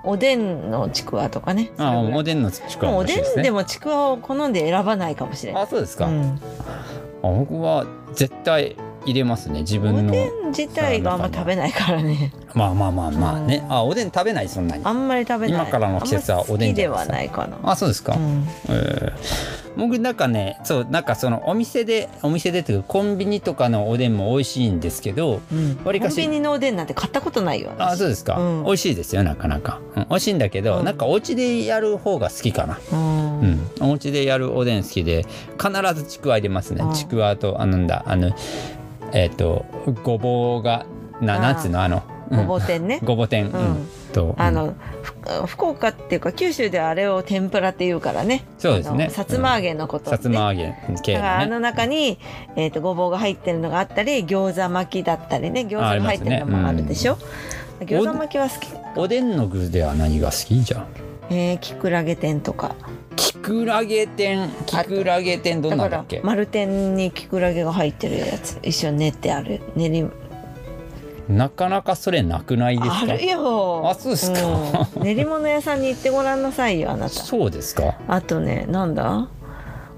[0.02, 1.70] おでんのちくわとかね。
[1.78, 5.62] あおでんのちくわもうおでんでもちくわを好んで選ばないかもしれない。
[5.64, 6.40] あそうですか、あうん、
[7.22, 10.12] 僕は絶対入れますね自お分の。
[10.12, 12.32] でん自体があんま食べないからね。
[12.54, 13.64] まあまあまあまあね。
[13.68, 14.84] あおでん食べないそんなに。
[14.84, 15.62] あんまり食べない。
[15.62, 17.58] 今からの季節はおでんじですかきではないかな。
[17.62, 18.46] あそうですか、うん。
[18.68, 19.60] えー。
[19.76, 25.80] 僕なんかねそうなんかそのお店でお店でっていうかコンビニとかのおでんも美味しいんですけどうん。
[25.84, 26.16] わりかし。
[26.16, 28.64] コンビニのおでんなんて買ったことないよ私あそうですか、うん。
[28.64, 30.84] 美味しいですよなかなか、うん、美味しいんだけど、うん。
[30.84, 32.78] なんかお家でやる方が好きかな。
[32.92, 33.40] うん。
[33.80, 35.24] うん、お家でやるおでん好きで
[35.58, 36.82] 必ずちくわ入れますね。
[36.84, 36.94] うん。
[36.94, 38.32] ちくわとあなんだあの
[39.12, 39.64] えっ、と
[40.02, 40.86] ごぼうが
[41.20, 42.38] なあーなんつうのあの、うん。
[42.38, 43.00] ごぼう天ね。
[43.02, 43.52] ごぼ天、うん。
[43.52, 43.88] うん。
[44.12, 48.44] とあのふ福岡っていうか九州ではあれを天ぷらっていうからね。
[48.58, 49.08] そうですね。
[49.08, 50.10] さつま揚げのこと、ね。
[50.10, 51.20] さつま揚げ系のね。
[51.20, 52.18] だからあの中に、
[52.56, 55.60] えー、とごぼうが入ってるのがあったり餃子巻きだったりね。
[55.60, 57.18] 餃子が入ってるのもあるでしょ、
[57.80, 60.86] 餃子巻きは好きおでんの具では何が好きじゃん？
[61.30, 62.74] えー、きくらげ天とか
[63.20, 66.22] きくらげ天きくらげ天どんなんだっけ？
[66.24, 68.58] 丸天にきくらげが入ってるやつ。
[68.62, 69.60] 一緒に練ってある。
[69.76, 70.06] 練り
[71.28, 72.96] なかなかそれなくないですか？
[73.02, 73.82] あるよ。
[73.90, 74.88] あそうですか。
[74.96, 75.02] うん。
[75.02, 77.10] 練り物屋さんに行ってごらんなさいよあなた。
[77.10, 77.98] そうですか。
[78.08, 79.28] あとねなんだ？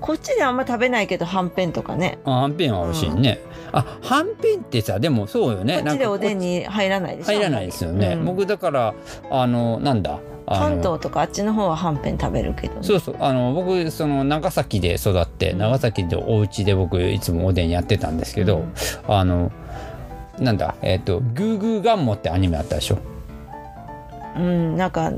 [0.01, 2.19] こっちであんま食べないけどはんぺんとかね。
[2.25, 3.39] あはんぺんは美味しいね、
[3.71, 5.81] あはんぺんってさでもそうよね。
[5.85, 8.25] こっちでおでんにに入らないでしょ入らないですよね、うん。
[8.25, 8.95] 僕だから
[9.31, 10.19] あのなんだ？
[10.59, 13.17] 関東とかあっちの方ははんぺん食べるけどね、そうそう。
[13.21, 15.59] あの僕その長崎で育って、うん。
[15.59, 18.75] 長崎でお家で僕いつもおでんやってたんですけど、うん。
[19.09, 19.53] あの
[20.38, 22.99] なんだえっ、と「グーグーガンモ」ってアニメあったでしょ？
[24.35, 25.12] うん、なんか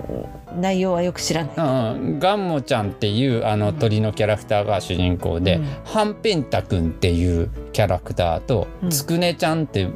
[0.58, 1.54] 内容はよく知らない。
[1.56, 5.64] うん、ガンモちゃんっていうあの鳥のキャラクターが主人公で、うん。
[5.84, 8.90] ハンペンタくんっていうキャラクターと、うん。
[8.90, 9.92] つくねちゃんっていう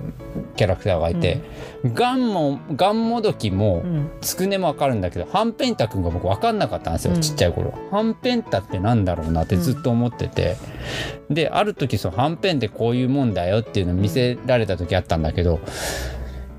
[0.54, 1.40] キャラクターがいて、
[1.84, 4.10] ガンモガンモドキも、うん。
[4.20, 7.20] つくねもわかるんだけどハンペンタくんが僕分かんなかったんですよ、うん。
[7.20, 7.72] ちっちゃい頃。
[7.90, 10.56] ハンペンタってなんだろうなってずっと思ってて、
[11.30, 15.60] である時そのはんぺんってこういうもんだよっていうのを見せられた時あったんだけど、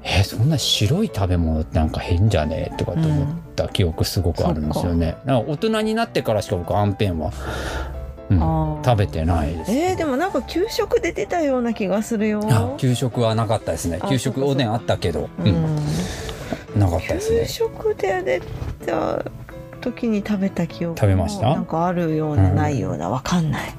[0.03, 5.17] えそんな白い食べ物ってなんか変じゃねえとかって思った記憶すごくあるんですよね。
[5.25, 7.31] なんか大人になってからしか僕はんぺんは、
[8.29, 8.81] うん。
[8.83, 9.71] 食べてないです。
[9.71, 12.41] えー、でもなんか給食で出たような気がするよ。
[12.49, 13.99] あ給食はなかったですね。
[14.01, 15.51] あ給食おでんあったけど、ううん。
[15.51, 18.41] ん、なかったです給ね食で出
[18.85, 19.25] た
[19.81, 21.47] 時に食べた記憶食べました？
[21.53, 23.69] なんかあるような、うんないようなわかんない。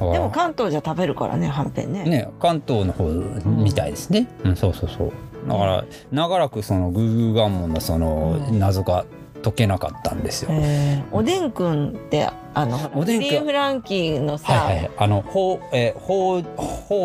[0.00, 2.02] でも関東じゃ食べるからねはんぺんね。
[2.04, 3.04] ね関東の方
[3.44, 5.12] みたいですね、うんそうそうそう。
[5.48, 8.58] だから長らくそのグーグーガンモンのそのうん。
[8.58, 9.04] 謎が
[9.42, 13.44] 解けなかったんですよ、えーおでんくんってあの おでんくん。
[13.44, 14.90] フランキーのさ、はいはいはい。
[14.96, 16.44] あのほうえーほう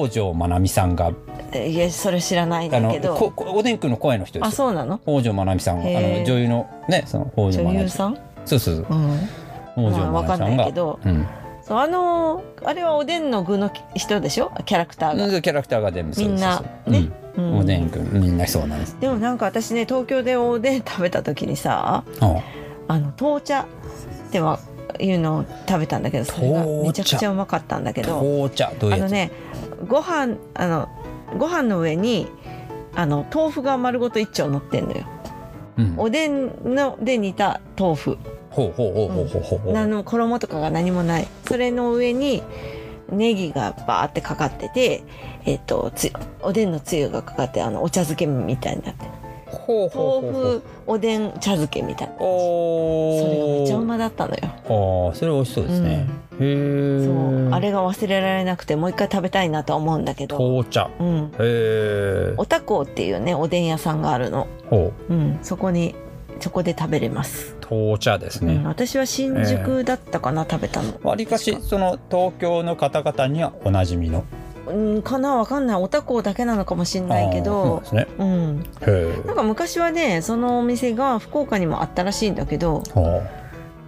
[0.05, 1.11] 北条まなみさんが
[1.53, 3.15] いやそれ知らないんだけど。
[3.15, 4.53] ここおでんくんの声の人であす。
[4.61, 4.99] よそうなの？
[4.99, 8.17] 北条まなみさんあの女優のねその北条まなみさん。
[8.45, 8.97] そうそうそう。
[8.97, 9.01] う
[9.81, 10.99] ん、北条まなみさんまあんないがけど。
[11.03, 11.27] うん。
[11.63, 14.51] そうあのあれはおでんの具の人でしょ？
[14.65, 16.99] キャラクターが、うんキャラクターが全部そうですみんなね。
[16.99, 17.57] うんうん。
[17.59, 18.97] おでんくんみんなそうなんです。
[18.99, 22.43] でもなんか私ね東京でおでん食べた時にさあ
[22.87, 23.65] あの豆茶っ
[24.31, 24.59] ては
[24.99, 29.01] いうのを食べたんだけどそれがめちゃくちゃうまかったんだけど紅茶どういうやつ？
[29.01, 29.31] あのね
[29.87, 30.89] ご飯あの
[31.37, 32.27] ご飯の上に
[32.95, 35.05] あの豆腐が丸ごと一丁乗ってんのよ。
[35.77, 35.93] うん。
[35.97, 38.17] おでんので煮た豆腐。
[38.49, 39.59] ほうほうほうほうほうほう。
[39.59, 41.27] ほう何の衣とかが何もない。
[41.47, 42.41] それの上に
[43.11, 45.03] ネギがバーってかかってて、
[45.47, 49.05] えっとつおでんのつゆがかかってあのお茶漬けみたいになって。
[49.05, 49.11] る
[49.49, 50.31] ほうほうほう。
[50.31, 52.13] 豆腐おでん茶漬けみたいな。
[52.17, 54.39] そおれがめっちゃうままだったのよ。
[54.43, 56.05] ああそれ美味しそうですね、
[56.39, 57.49] へえそう。
[57.51, 60.89] あれが忘れられなくてもう一回食べたいなとは思うんだけど、紅茶。
[60.99, 65.13] うん、へえおたこっていうねおでん屋さんがあるの、ほう。
[65.13, 65.95] うん、そこに
[66.41, 70.93] そこで食べれます、紅茶ですうん、ね私は新宿だったかな、食べたの。
[71.03, 74.25] わりかしその東京の方々にはおなじみの
[74.67, 75.81] うんかなわかんない。
[75.81, 77.63] おたこだけなのかもしれないけど。
[77.63, 78.07] そうですね。
[78.17, 78.65] うん。
[78.81, 82.83] へなんか昔はねそのお店が福岡にもあったらしいんだけど。
[82.87, 83.23] えほ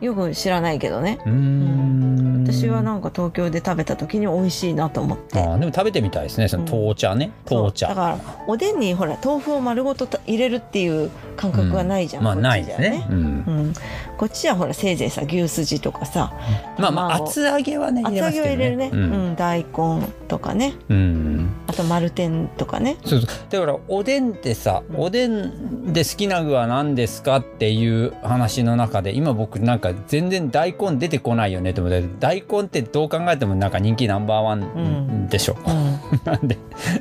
[0.02, 1.20] よく知らないけどね。
[1.26, 2.44] うん。
[2.46, 5.40] 私はなんか東京で食べた時に美味しいなと思って。
[5.40, 6.48] あーでも食べてみたいですね。
[6.48, 13.18] その紅茶ね、紅茶そうだからおでんにほら豆腐を丸ごとた入れるっていう感覚がないじゃん、まあこっちじゃないですね、うん。
[13.18, 13.22] う
[13.70, 13.74] ん、
[14.18, 16.34] こっちはほらせいぜいさ牛すじとかさ。
[16.78, 17.30] まあまあ卵。
[17.30, 18.98] 厚揚げはね入れます厚揚げをけどね入れるね、う
[19.32, 19.36] ん。
[19.36, 20.74] 大根とかね。
[20.90, 21.50] うん。
[21.68, 22.98] あと丸天とかね。
[23.06, 23.30] そうそう。
[23.50, 25.00] だからおでんってさ、うん。
[25.00, 36.00] おでんで好きな具は何ですかっていう話の中で今僕なんか全然大根出てこないよねと思って大根ってどう考えてもなんか人気ナンバーワンでしょ、うん。
[36.26, 36.58] なんで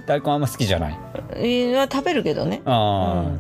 [0.06, 0.98] 大根あんま好きじゃない。
[1.68, 2.74] いや食べるけどね、うあん、
[3.26, 3.30] あ、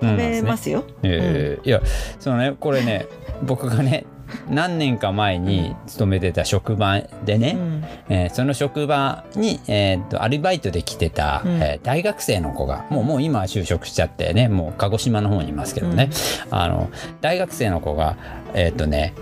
[0.00, 1.80] 食べますすよ、えーいや
[2.18, 3.06] そのねこれね
[3.42, 4.04] 僕がね
[4.48, 7.84] 何年か前に勤めてた職場でね、うん。
[8.08, 11.62] えーその職場に、えーっとアルバイトで来てた、うん。
[11.62, 16.10] えー大学生の子がもうもう今は就職しちゃってねもう鹿児島の方にいますけどね、
[16.50, 16.90] あの
[17.20, 18.16] 大学生の子が
[18.54, 19.14] えーっとね、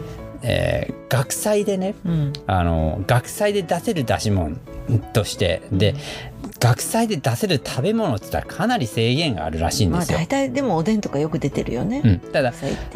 [0.42, 2.32] えー学祭でねうん。
[2.46, 4.56] あの学祭で出せる出し物
[5.12, 5.94] としてで
[6.60, 10.18] 学祭で出せる食べ物って言ったらかなり制限があるらしいんですよ。
[10.18, 12.52] まあ大体でもおでんとかよく出てるよね、うん、ただ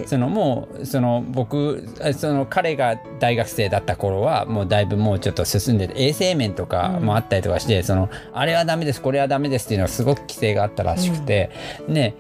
[0.06, 11.50] そのもうその僕その彼が大学生だった頃はもうだいぶもうちょっと進んでて衛生面とかもあったりとかして、そのあれはダメですこれはダメですっていうのはすごく規制があったらしくて、
[11.88, 12.14] ね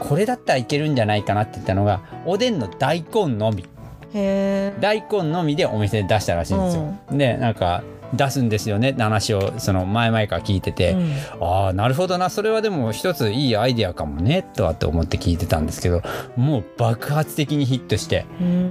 [0.00, 3.64] これだったらいけるんじゃないかなって言ったのがおでんの大根のみ。
[4.12, 6.98] 大根のみでお店で出したらしいんですよ。
[7.12, 8.90] でなんか出すんですよね。
[8.90, 11.12] って話をその前々から聞いてて、うん。
[11.40, 12.30] ああなるほどな。
[12.30, 16.02] それはでも一ついいアイデアかもねとはって思って聞いてたんですけど
[16.36, 18.26] もう爆発的にヒットして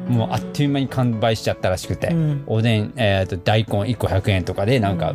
[0.08, 2.43] もうあっという間に完売しちゃったらしくて、うん。
[2.47, 5.13] おでん、えー、と大根1個100円とかでなんか、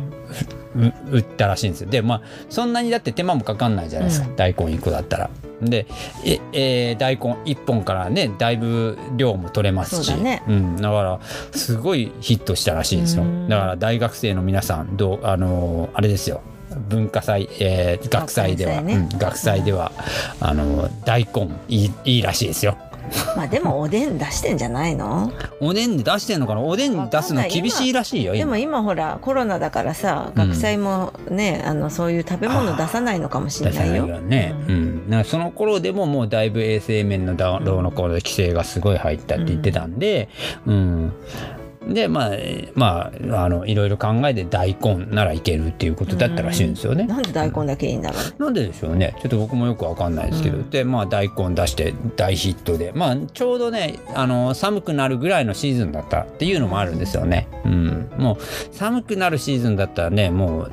[0.75, 1.89] う売ったらしいんですよ。
[1.89, 4.35] でまあそんなにだって手間もかかんないじゃないですか、うん。
[4.35, 5.29] 大根1個だったら。
[5.61, 5.85] で
[6.23, 10.07] え、えー大根1本からねだいぶ量も取れますし。
[10.11, 10.43] そうだね。
[10.47, 11.19] うん、だから
[11.51, 13.23] すごいヒットしたらしいんですよ。
[13.23, 13.47] うん。
[13.49, 16.41] だから大学生の皆さんどうあのーあれですよ。
[16.89, 18.73] 文化祭、えー学祭では。
[18.75, 19.07] 学祭ね。
[19.11, 19.19] うん。
[19.19, 19.91] 学祭では、
[20.41, 22.77] あのー大根いいいいらしいですよ。
[23.35, 25.31] まあでもおでん出してんじゃないの？
[25.59, 26.61] おでんで出してんのかな？
[26.61, 28.39] おでん出すの厳しいらしいよ今。
[28.39, 34.05] でも今ほらコロナだからさ学祭もね、あのそういう食べ物出さないのかもしれないよ。
[34.05, 35.09] ね、うん。
[35.09, 40.29] なんかその頃でももうだいぶ衛生面のどうのこうの規制がすごい入ったって言ってたんで、
[40.65, 41.13] うん
[41.87, 47.05] でまあえーまああのいろいろ考えて大根ならいけるっていうことだったらしいんですよね。
[47.05, 48.43] なんで大根だけいいんだろう。
[48.43, 49.15] なんででしょうね。
[49.21, 50.69] ちょっと僕もよくわかんないですけど、うん。
[50.69, 52.91] でまあ大根出して大ヒットで。
[52.95, 57.47] まあちょうどねあの寒くなるぐらいのシーズンだったっていうのもあるんですよね。
[57.65, 58.37] うん、もう
[58.75, 60.67] 寒くなるシーズンだったらねも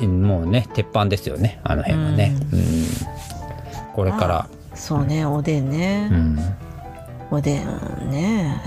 [0.00, 1.60] うもうね鉄板ですよね。
[1.64, 2.36] あの辺はね。
[2.52, 2.60] うん。
[3.94, 4.48] これから。
[4.74, 6.38] そうねおでんね、うん、
[7.30, 8.62] おでんね。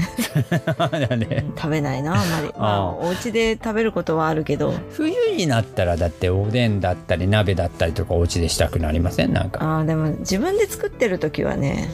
[1.58, 2.54] 食べないなあんまり。
[2.58, 4.74] まあお家で食べることはあるけど。
[4.91, 9.34] 冬になったらだっておでんだったり鍋だったりとかお家でしたくなりません？
[9.34, 9.80] なんか。
[9.80, 11.89] あーでも自分で作ってる時はね。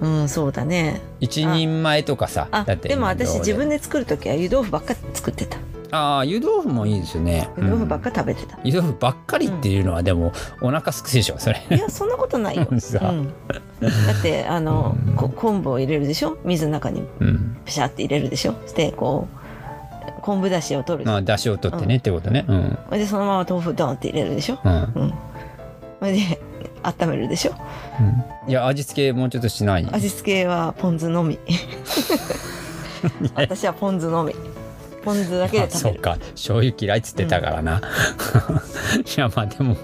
[0.00, 1.00] うん、うんそうだね。
[1.20, 5.58] 一人前とかさあだってでも私自分でで作る時は湯豆腐ばっか作ってた
[5.90, 7.48] ああ湯豆腐もいいですよね。
[7.56, 11.66] 湯豆腐ばっか、か食べてた、湯豆腐ばっかりっていうのはでもお腹すくでしょそれ。
[11.70, 13.10] いやそんなことないよ、 だ
[14.18, 16.36] ってあのこ昆布を入れるでしょ？
[16.44, 18.54] 水の中にうん、プシャって入れるでしょ？
[18.66, 21.06] してこう昆布だしを取る。
[21.10, 22.44] まあ出汁を取ってね、ってことね。
[22.48, 24.58] うん、それでそのまま豆腐ドンって入れるでしょ？
[24.64, 25.14] うん、うん。
[26.00, 26.40] それで
[26.82, 27.52] 温めるでしょ？
[28.46, 29.88] いや味付けもうちょっとしない。
[29.90, 31.38] 味付けはポン酢のみ。
[33.34, 34.34] 私はポン酢のみ
[35.02, 35.96] ポン酢だけであ食べる。
[35.96, 37.80] そうか醤油嫌いっつってたからな、
[39.16, 39.76] いやまあでも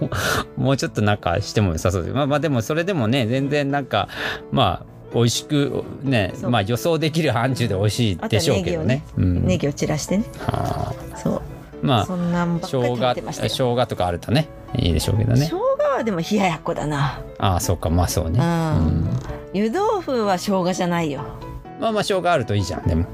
[0.57, 2.14] もうちょっとなんかしても良さそうです。
[2.14, 4.09] まあまあでもそれでもね全然なんか
[4.53, 9.03] まあ美味しくねまあ予想できる範疇で美味しいでしょうけどね。
[9.16, 9.46] うん。
[9.46, 10.24] ネギを散らしてね。
[10.46, 11.16] はあ。
[11.16, 11.42] そう。
[11.83, 15.40] まあそんなんばっかり生食べてました生姜とかあるとねいいでしょうけどね。
[15.40, 15.59] 生姜
[15.96, 17.20] はでも冷ややっこだな。
[17.38, 18.48] ああそうかまあそうね、ううん
[19.05, 19.09] ん。
[19.53, 21.20] 湯豆腐は生姜じゃないよ。
[21.81, 23.05] まあまあ生姜あるといいじゃんでも。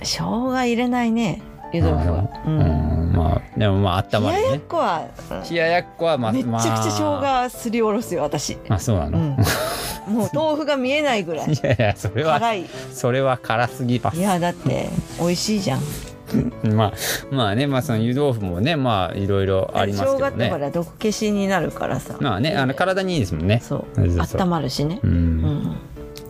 [0.00, 2.28] 生姜入れないね湯豆腐は。
[2.46, 3.10] う、うん。
[3.10, 5.08] んまあでもまあ温ま冷ややっるねこは
[5.50, 11.52] 冷ややっこはまあめっちゃくちゃまあ生姜すりおろすよ私、あそうなの、うん、もう豆腐が見えないぐらい。
[11.52, 12.66] いやいやそれは辛い。
[12.92, 14.18] それは辛すぎます。
[14.18, 15.80] いやだって美味しいじゃん。
[16.74, 16.92] まあ
[17.30, 22.16] まあねまあその湯豆腐もねまあいろいろありますけど生姜ってほねら毒消しになるからさ。
[22.20, 23.60] まあねあの体にいいですもんね。
[23.62, 23.84] そう。
[23.94, 24.40] そうそう。
[24.42, 25.00] 温まるしね。
[25.02, 25.76] うん、うん。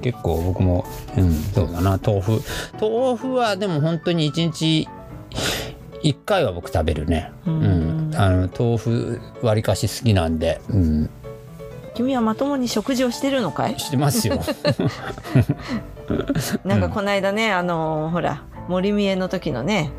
[0.00, 0.84] 結構僕も
[1.16, 1.98] うんそうだな。
[2.04, 2.42] 豆腐。
[2.80, 4.88] 豆腐はでも本当に一日
[6.02, 7.32] 一回は僕食べるね。
[7.46, 8.10] ううん。
[8.10, 10.60] ん、あの豆腐わりかし好きなんで。
[10.70, 11.10] うん。
[11.94, 13.78] 君はまともに食事をしてるのかい？
[13.78, 14.38] してますよ。
[16.64, 19.90] なんかこの間ねあのほら森見えの時のね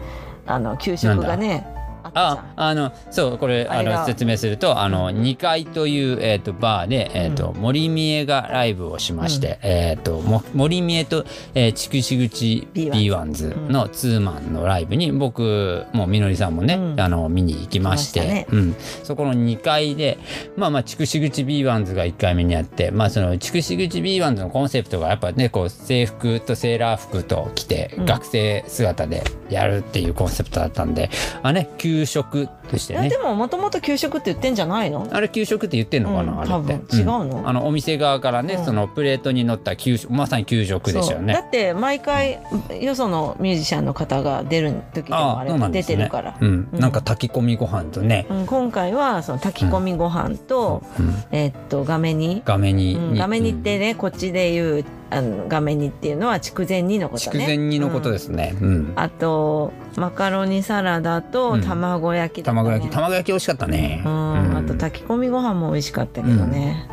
[0.48, 1.68] あの給食がね
[2.04, 17.00] あああのそうこれあの説明するとあの2階という、えー、とバーで、えーと森見えがライブをしまして、えー、とも森見えと、えー、筑紫口 B1 B1s のツーマンのライブに僕もみのりさんもね、うん。
[17.00, 20.18] あの見に行きましてうん、そこの2階で
[20.56, 28.06] まあまあ筑紫口 B1s が1回目にあってまあその筑紫口 B1s のコンセプトがやっぱねこう制服とセーラー服と着て、うん。
[28.06, 31.10] 学生姿でやるっていうコンセプトだったんで
[31.44, 33.02] あね給食としてね。
[33.02, 35.08] いやでももともと給食って言ってんじゃないの？
[35.12, 36.96] あれ給食って言ってんのかな、うんあれって。
[36.96, 37.00] 多分。
[37.00, 37.50] 違うの？
[37.50, 38.66] あのお店側からね、うん。
[38.66, 41.28] そのプレートに乗った給食まさに給食でしたよそう。
[41.28, 42.40] だねって毎回
[42.80, 46.80] よそのミュージシャンの方が出る時でもあれ出てるから、うん、うん。
[46.80, 57.32] なんか炊き込みご飯とね、うん、今回はその炊き込みご飯と、うん、えっと画面に、画面に、うん、画面にってね、こっちで言うあの画面にっていうのは筑前煮のことね。
[57.32, 58.94] 筑前煮のことですすね、うん。
[58.96, 61.62] あとマカロニサラダとうん。
[61.62, 62.70] 卵焼きだったね。
[62.70, 62.94] 卵焼き。
[62.94, 66.88] 卵焼き美味しかったね、うん、あと炊き込みご飯も美味しかったけどね、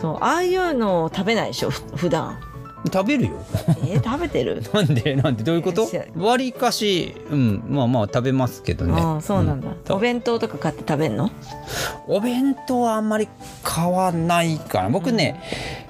[0.00, 1.70] そうああいうのを食べないでしょ？
[1.70, 2.38] ふ普段。
[2.92, 3.30] 食べるよ。
[3.86, 4.60] えー食べてる？
[4.74, 5.14] なんで？
[5.14, 5.44] なんで？
[5.44, 5.88] どういうこと？
[6.16, 7.62] わりかしうん。
[7.68, 9.00] まあまあ食べますけどね。
[9.00, 9.96] ああそうなんだ、うん。
[9.96, 11.30] お弁当とか買って食べんの？
[12.08, 13.28] お弁当はあんまり
[13.62, 14.88] 買わないかな。
[14.88, 15.40] 僕ね、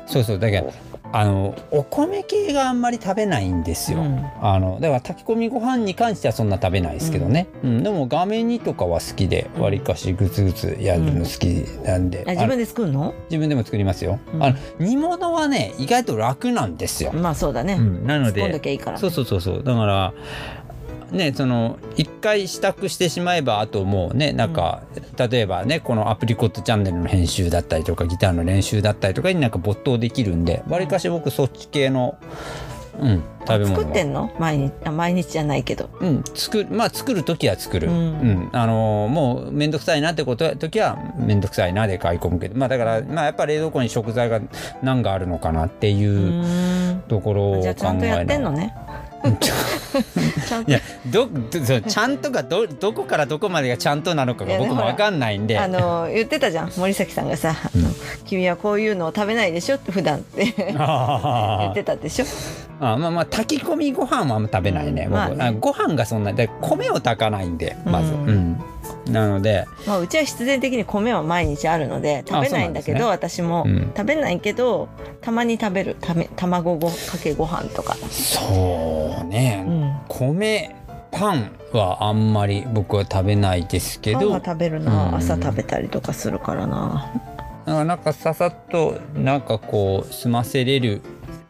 [0.07, 0.71] そうそうだけど
[1.15, 4.27] あのお米系があんまり食べないんですよ、うん。
[4.41, 7.83] あのだから炊き込みご飯に関してはそんな食べないですけどね、うん。
[7.83, 13.15] でも画面にとかは好きでわりかしグツグツやるの好きなんで、あのあ自分で作るの？
[13.31, 14.43] 自分でも作りますよ、うん。
[14.43, 18.07] あの煮物はね意外と楽なんですよ、まあそうだね、うん。
[18.07, 18.41] なので
[18.97, 19.63] そうそうそうそう。
[19.63, 20.15] だから
[21.13, 24.83] ねその一回支度してしまえばあともうねなんか、
[25.17, 32.19] 例えばねこのアプリコットチャンネルの編集だったりとかギターの練習だったりとかになんか没頭できるんでわりかし僕そっち系の
[32.99, 33.79] うん食べ物は。
[33.81, 34.31] 作ってんの？
[34.39, 34.73] 毎日？
[34.85, 35.89] あ毎日じゃないけど。
[36.01, 37.99] うん、作るまあ作る時は作る、ううん。
[37.99, 42.59] んあのーもう面倒くさいなってこと時は面倒くさいなで買い込むけど。
[42.59, 44.41] まあだからまあやっぱ冷蔵庫に食材が
[44.83, 46.41] 何があるのかなってうい
[47.01, 48.75] うところを考えじゃあちゃんとやってんのね
[50.67, 55.59] いやどちゃんとがどどこからどこまでがちゃんとなのかが僕も分かんないんで。
[55.59, 57.89] あの言ってたじゃん森崎さんがさ、あの
[58.25, 60.55] 君はこういうのを食べないでしょ」って普段って。
[60.57, 62.25] 言あってたでしょ？
[62.81, 65.11] あまあまあ炊き込みご飯はあんま食べないね,、僕。
[65.11, 65.13] うん。
[65.13, 65.37] まあね。
[65.45, 68.65] あご飯がそんなで米を炊かないんでまず、ううんん
[69.07, 73.93] なのでまあ、うちは必然的に米は毎日あるので食べないんだけど、あ私も、うん。
[73.97, 74.89] 食べないけど
[75.21, 80.75] たまに食べるため卵ごかけご飯とか、そうね、うん、米
[81.11, 84.35] パンはあんまり僕は食べないですけど。
[84.35, 85.15] 食べるな、うん。
[85.17, 87.13] 朝食べたりとかするからな。
[87.67, 91.01] なんかささっとなんかこう済ませれる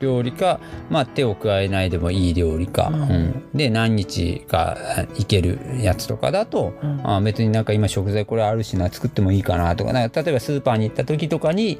[0.02, 3.02] 料理か、まあ、手を加えないでもいい料理か、うん。
[3.02, 3.44] うん。
[3.54, 4.76] で何日か
[5.16, 7.00] いけるやつとかだと、うん。
[7.04, 9.92] あ別になんか今食材これあるしな作ってもいいかなとか。
[9.92, 11.78] か例えばスーパーに行った時とかに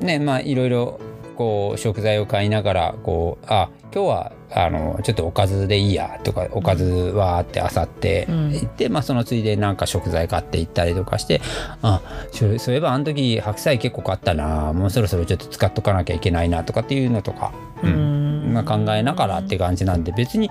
[0.00, 1.00] ねまあいろいろ
[1.34, 8.52] こう食材を買いながらこうあ今日はあのちょっとおかずでいいやとかおかずはってあさってうん。
[8.52, 11.40] 行って、まあ、そのついでなんか食材買って行ったりとかして
[11.82, 12.00] あ
[12.32, 18.24] そういえばあの時白菜結構買ったなもうそろそろちょっと使っとかなきゃいけないなとかっていうのとか、うん。
[18.52, 20.48] まあ、考えながらって感じなんで別に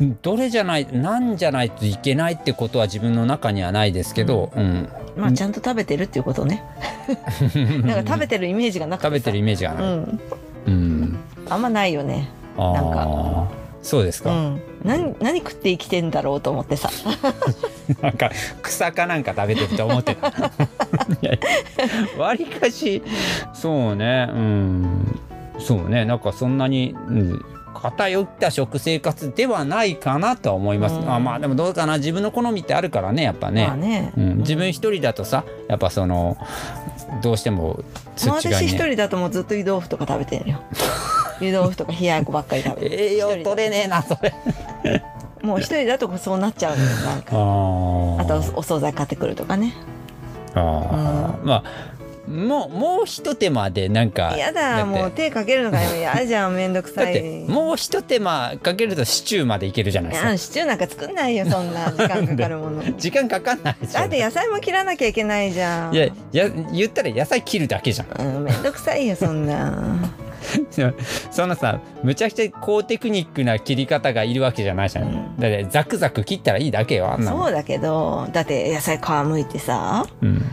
[0.00, 6.64] うんどれじゃないなんじゃないといけないってことは自分の中にはないですけど、うんまあちゃんと食べてるっていうことね。
[7.84, 9.08] なんか食べてるイメージがなくてさ。
[9.08, 9.84] 食べてるイメージがない。
[9.84, 10.20] うん。
[10.66, 11.18] うん。
[11.48, 12.28] あんまないよね。
[12.56, 13.46] あなんー。
[13.82, 14.62] そうですか、うん。
[14.84, 16.88] 何何食って生きてんだろうと思ってさ。
[18.00, 18.30] なんか
[18.62, 20.32] 草かなんか食べてると思ってた。
[22.16, 23.02] わりかし
[23.52, 24.28] そうね。
[24.30, 25.20] うん。
[25.58, 26.04] そうね。
[26.04, 27.44] なんかそんなに、うん
[27.82, 31.12] 偏った食生活ではないかなとは思います、うん。
[31.12, 31.98] あまあでもどうかな。
[31.98, 36.36] 自分の好みってあるからねやっぱね,、まあね、うん、自分一人だとさやっぱその
[37.22, 37.82] どうしても
[38.14, 40.60] そまあっち側に、ね、私一人だともうずっと湯豆腐とか食べてるよ。
[41.40, 43.02] 湯豆腐とか冷ややっこばっかり食べてる。
[43.02, 44.32] 栄養取れねえなそれ。
[45.42, 47.36] もう一人だとそうなっちゃうのよなんか。
[47.36, 49.74] ああとお惣菜買ってくるとかね。
[50.54, 51.44] あー。
[51.44, 51.64] まあ
[52.28, 60.30] もうもう一手間でなんかやだもう手かけるのが嫌じゃんめんどくだってさいもう一手間かけるとシチューまでいけるじゃないいですか。
[60.30, 62.82] やシチューなんか作んないよそんな時間かかるもの。
[62.96, 65.94] 時間かかんないだって野菜も切らなきゃいけないじゃん。
[65.94, 68.36] いやや言ったら野菜切るだけじゃん。
[68.36, 70.12] うんめんどくさいよそんな。
[71.30, 75.36] そのさむちゃくちゃ高テクニックな切り方がいるわけじゃないじゃん、うん。
[75.38, 80.44] だってザクザク切ったらいいだけよあんなのそうだけどだって野菜皮むいてさうん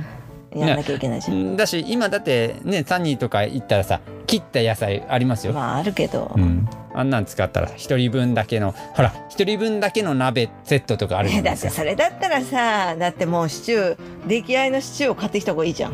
[0.55, 11.81] やんなきゃいけないじゃん、だし今だってねサニーとか行ったらさ切った野菜ありますよ、まああるけど、うん、あんなん使ったら一人分だけのほら一人分だけの鍋セットとかあるじゃえだってないですか。
[11.81, 15.93] それだったらさだってもうシチュー出来合いのシチューを買ってきた方がいいじゃん。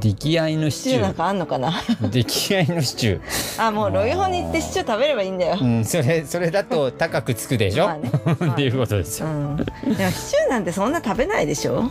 [0.00, 1.00] 出来合いのシチュー。
[1.00, 1.72] なんかあんのかな？
[2.10, 3.20] 出来合いのシチュー。
[3.66, 8.10] あもうロイホに行ってシチュー食べればいいんだよ、うん、それそれだと高くつくでしょ、 ね。
[8.52, 9.26] っていうことですよ。
[9.26, 11.90] うん、でもシチューなんてそんな食べないでしょ？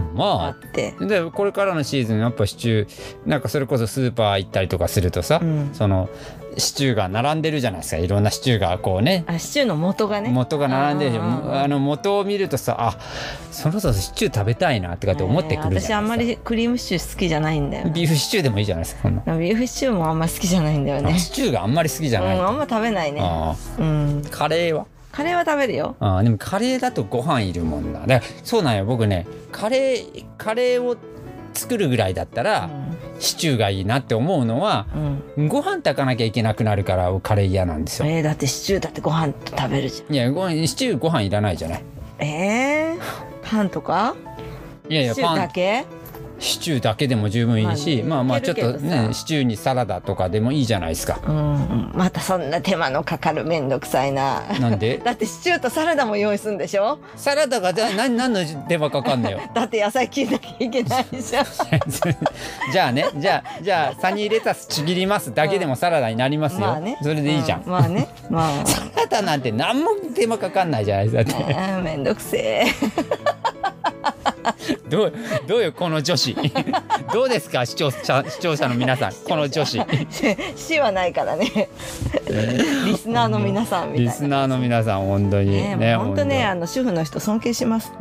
[0.00, 0.94] だまって。
[1.00, 5.70] あでこれからのシーズンやっぱシチューなんかそれこそスーパー行ったりとかするとさ、うん。
[5.72, 6.08] その
[6.58, 7.98] シチューが並んでるじゃないですか。
[7.98, 9.24] いろんなシチューがこうね。
[9.28, 10.30] あシチューの元がね。
[10.30, 12.98] 元が並んでるでしょうんあの元を見るとさあ
[13.52, 21.18] そろそろシチュー食べたいなとかって思ってくるえー私あんまじゃないですか、りクリームシチュー好きじゃないんだよビーフシチューでもいいじゃないですかビーフシチューもあんま好きじゃないんだよね。
[21.18, 23.20] シチューがあんまり好きじゃない、うんあんま食べないね。
[23.22, 24.20] あうん。
[24.22, 24.86] ーカレーは？
[25.12, 25.96] カレーは食べるよ。
[26.00, 28.84] あーでもカレーだとご飯いるもんなだからそうなんよ。
[28.84, 30.96] 僕ねカレーカレーを
[31.52, 32.70] 作るぐらいだったら、
[33.18, 38.06] シチューがいいなって思うのはうん、うんご飯炊かなきゃいけなくなるからカレー嫌なんですよ。
[38.08, 41.78] えー、だってシチューだってご飯と食べるじいやごシチューご飯いらないじゃない。
[42.20, 42.98] ゃんえー、
[43.42, 44.14] パンとか？
[44.88, 45.36] いやいやパン。
[45.36, 45.84] だけ？
[46.40, 51.20] シチューだけでも十分いいし、ままあまあちょっとねシチューにサラダとかでもいいじゃないですか。
[51.26, 51.92] うん。
[51.94, 54.42] またそんな手間のかかるめんどくさいな。
[54.58, 54.98] なんで？
[55.04, 56.98] だってシチューとサラダも用意するんでしょ？
[57.14, 59.38] サラダがじゃあ何何の手間かかんのよ。
[59.54, 61.46] だって野菜切らなきゃいけないじゃん。
[62.72, 66.60] じゃあねじゃあじゃあサニーレタスちぎりますだけでもサラダになりますよ。
[66.60, 66.96] まあね。
[67.02, 67.62] それでいいじゃん。
[67.62, 68.08] うまあね。
[68.30, 68.66] まあ。
[68.66, 71.38] サラダなんて何も手間かかんないじゃないですか。
[71.38, 71.54] だって。
[71.54, 72.64] あーめんどくせえ
[74.88, 75.12] どう
[75.46, 76.36] どうよこの女子？
[77.12, 77.66] どうですか？
[77.66, 79.12] 視聴者視聴者の皆さん。
[79.12, 79.80] この女子。
[80.56, 81.68] 死はないからね。
[82.86, 84.10] リスナーの皆さんみたいな。
[84.12, 85.50] リスナーの皆さん本当に。
[85.78, 87.92] ね本当ねあ本の主婦の人尊敬します。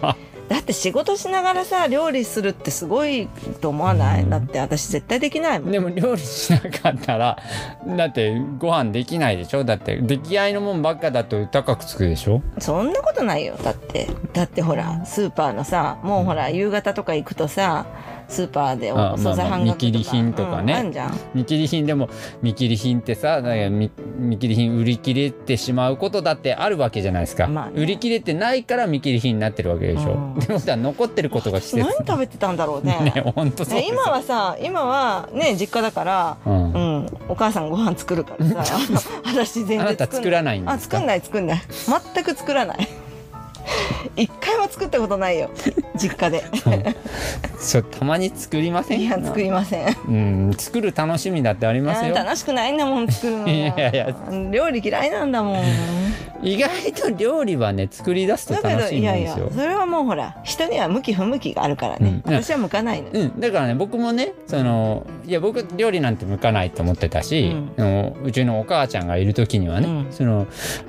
[0.00, 0.16] まあ
[0.50, 3.28] だって仕事しながらさ料理するってすごい
[3.60, 4.30] と思わない、うん。
[4.30, 5.70] だって私絶対できないもん。
[5.70, 7.38] でも料理しなかったら
[7.96, 9.62] だってご飯できないでしょ？
[9.62, 12.42] だって出来合いのもんばっかだと高くつくでしょ？
[12.58, 13.56] そんなことないよ。
[13.62, 17.86] だってだってほらスーパーのさもうほら夕方とか行くとさ
[18.30, 20.72] スーパーであお惣菜半額とか、見切り品とかね。
[20.72, 21.18] うんあんじゃん。
[21.34, 22.08] 見切り品でも
[22.42, 27.72] 見切り品ってさ見見切り品売り切れてしまうことだってあるわけじゃないですか、まあね。
[27.82, 30.38] 売り切れてないから見切り品になってるわけでしょ、うん。
[30.38, 33.12] でもさ残ってることが季何節食べてたんだろうね。
[33.14, 36.72] ね本当そう今はさ今はね実家だからうん。
[36.72, 38.76] うん、お母さんご飯作るからさ
[39.26, 40.96] 私全然あなた作らないんですか？
[40.98, 41.60] あ作んない作んない。
[42.14, 42.88] 全く作らない
[44.16, 45.50] 一回も作ったことないよ。
[45.96, 46.44] 実家で。
[47.58, 47.82] そう。
[47.82, 49.96] たまに作りませんいや作りません。
[50.08, 50.52] うん。
[50.56, 52.14] 作る楽しみだってありますよ。
[52.14, 54.14] 楽しくないんだもん作るのいやいや。
[54.50, 55.64] 料理嫌いなんだもん。
[56.42, 59.46] 意外と料理はね作り出すと楽しいんですよ。
[59.46, 62.34] やそれはもうほら人には向き不向きがあるからね、うん。
[62.34, 70.12] 私は向かないのうん、だからね僕もねそのいや僕料理なんて向かないと思ってたし、うあのうちのお母ちゃんがいる時にはね、うん。
[70.12, 70.46] その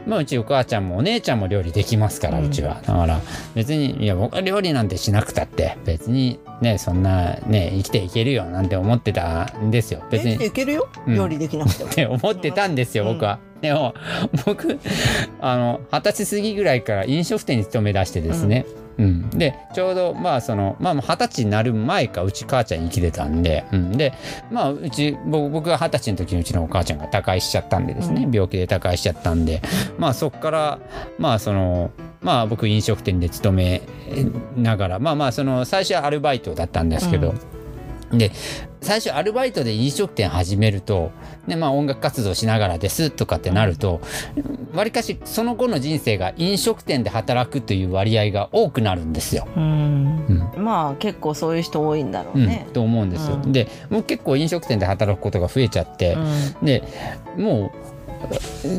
[0.07, 3.21] まあ、うちお母ちゃんもお姉ちゃんも料理できますから、ううんちはだから
[3.55, 10.03] 別にいや僕は料理なんてしなくたって別にねそんなね生きていけるよなんて思ってたんですよ。
[10.09, 10.45] 別えに。
[10.45, 11.89] いけるよ、うん料理できなくても。
[11.91, 13.13] って思ってたんですよ、うん。
[13.13, 13.39] 僕は。
[13.61, 13.93] でも
[14.45, 14.79] 僕
[15.39, 18.65] あの二十歳過ぎぐらいから飲食店に勤め出してですね、
[18.97, 19.29] うん。
[19.29, 24.13] でちょうどまあそのまあ二十歳になる前かうち母ちゃん生きてたんで、うん、で
[24.51, 29.61] まあうち僕僕が二十歳の時にうちのお母ちゃんが他界しちゃったんでですね、う病気で他界しちゃったんで
[29.97, 30.79] まあそっから
[31.17, 33.81] まあそのまあ僕飲食店で勤め
[34.55, 37.33] ながらまあまあその最初はアルバイトだったんですけど、
[38.13, 38.31] で
[38.81, 41.11] 最初アルバイトで飲食店始めると、
[41.47, 44.01] ねまあ、音楽活動しながらですとかってなると
[44.73, 49.47] わりかしその後の人生が飲食店で働くという割合が多くなるんですよ。
[49.55, 50.51] うん。
[50.55, 50.63] うん。
[50.63, 52.47] まあ結構そういう人多いんだろううん。
[52.47, 53.35] ね、と思うんですよ。
[53.35, 53.51] うん。
[53.51, 56.17] でもう結構飲食店で働くことが増えちゃって、
[56.59, 56.65] うん。
[56.65, 56.83] で
[57.37, 57.90] もう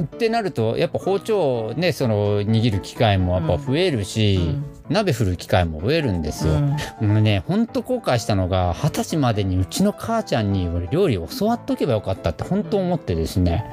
[0.03, 4.65] ってなるとやっぱ包丁をねその握る機会もやっぱ増えるし、うん。
[4.91, 6.55] 鍋振る機会も増えるんですよ。
[6.55, 7.09] うん。
[7.09, 13.65] もうねほんと後悔したのが二十歳までにうちの母ちゃんに俺料理を教わっとけばよかったって本当思ってですね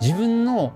[0.00, 0.72] 自分の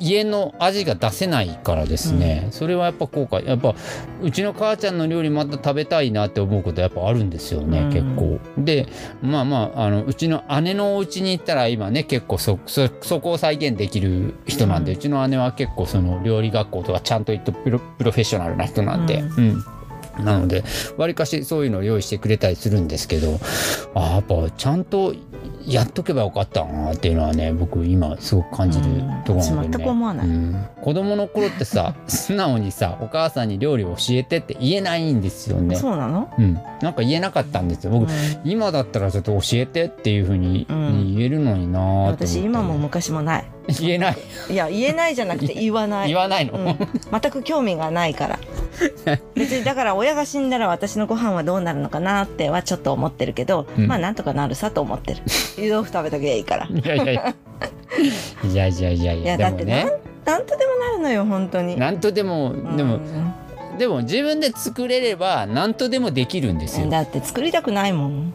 [0.00, 3.46] 家の味が出せないからですね、それはやっぱ後悔。
[3.46, 3.74] やっぱ
[4.22, 7.92] うちの母ちゃんの料理また食べたいなって思うことやっぱあるんですよね、うん。
[7.92, 8.40] 結構。
[8.58, 8.88] で
[9.22, 19.48] まあまああのうちの姉のお家に行ったら今ね結構そこを再現できる人なんで、ううんちの姉は結構その料理学校とかちゃんと行ってプロフェッショナルな人なんで、うん。
[19.50, 19.64] うん
[20.20, 20.64] なので
[20.96, 23.38] わりかしそういうのを用意してくれたりするんですけど
[23.94, 25.14] あやっぱちゃんと
[25.66, 29.22] やっとけばよかったなっていうのはね僕今すごく感じるうん。
[29.24, 29.78] ところなんで、ね。
[29.78, 30.26] 私全く思わない。
[30.26, 30.66] うん。
[30.82, 35.76] 子供の頃ってさ 素直にさお母さんに料理を教えてって言えないんですよね。
[35.76, 37.90] そうなの、うん、なんか言えなかったんですよ。
[37.90, 38.16] 僕、うん。
[38.44, 41.14] 今だったらちょっと教えてっていうふうにうん。
[41.16, 43.44] 言えるのになと思って、私今も昔もない
[43.80, 44.18] 言えない。
[44.50, 46.08] いや言えないじゃなくて言わない。
[46.08, 48.38] 言わないの、うん、全く興味がないから。
[49.34, 53.86] 別にだから親が死んだら私のご飯はどうなるのかなってはちょっと思ってるけど、うん。
[53.86, 55.22] まあなんとかなるさと思ってる。
[55.58, 56.66] 湯豆腐食べときゃいいから。
[56.66, 57.34] いやいやいやいや。
[58.44, 59.86] いやいやいいやだってね
[60.24, 61.76] なんとでもなるのよ本当に。
[61.76, 63.34] なんとでもでも、うん。
[63.78, 66.88] でも自分で作れれば何とでもできるんですよ。
[66.88, 68.32] だって作りたくないもん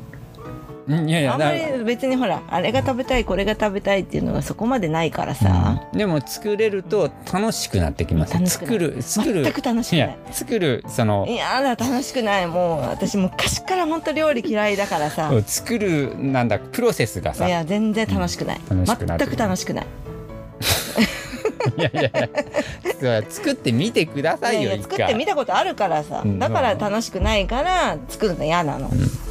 [0.88, 5.98] いやいやあんまだり別にほらあれが食べたいこれが食べたいっていうのがそこまでないからさ、うん。
[5.98, 8.34] でも作れると楽しくなってきます。
[8.46, 9.44] 作る作る。
[9.44, 10.18] 全く楽しくない。
[10.32, 12.48] 作るそのいやだ楽しくない。
[12.48, 15.32] もう私昔から本当料理嫌いだからさ。
[15.46, 17.48] 作るなんだプロセスがさ。
[17.48, 19.86] いや全然楽しくない、楽しくなって全く楽しくない。
[21.78, 29.25] いやいやいや作ってみてくださいよいや作ってみたことあるからさ、うんだから楽しくないから作るの嫌なの、うん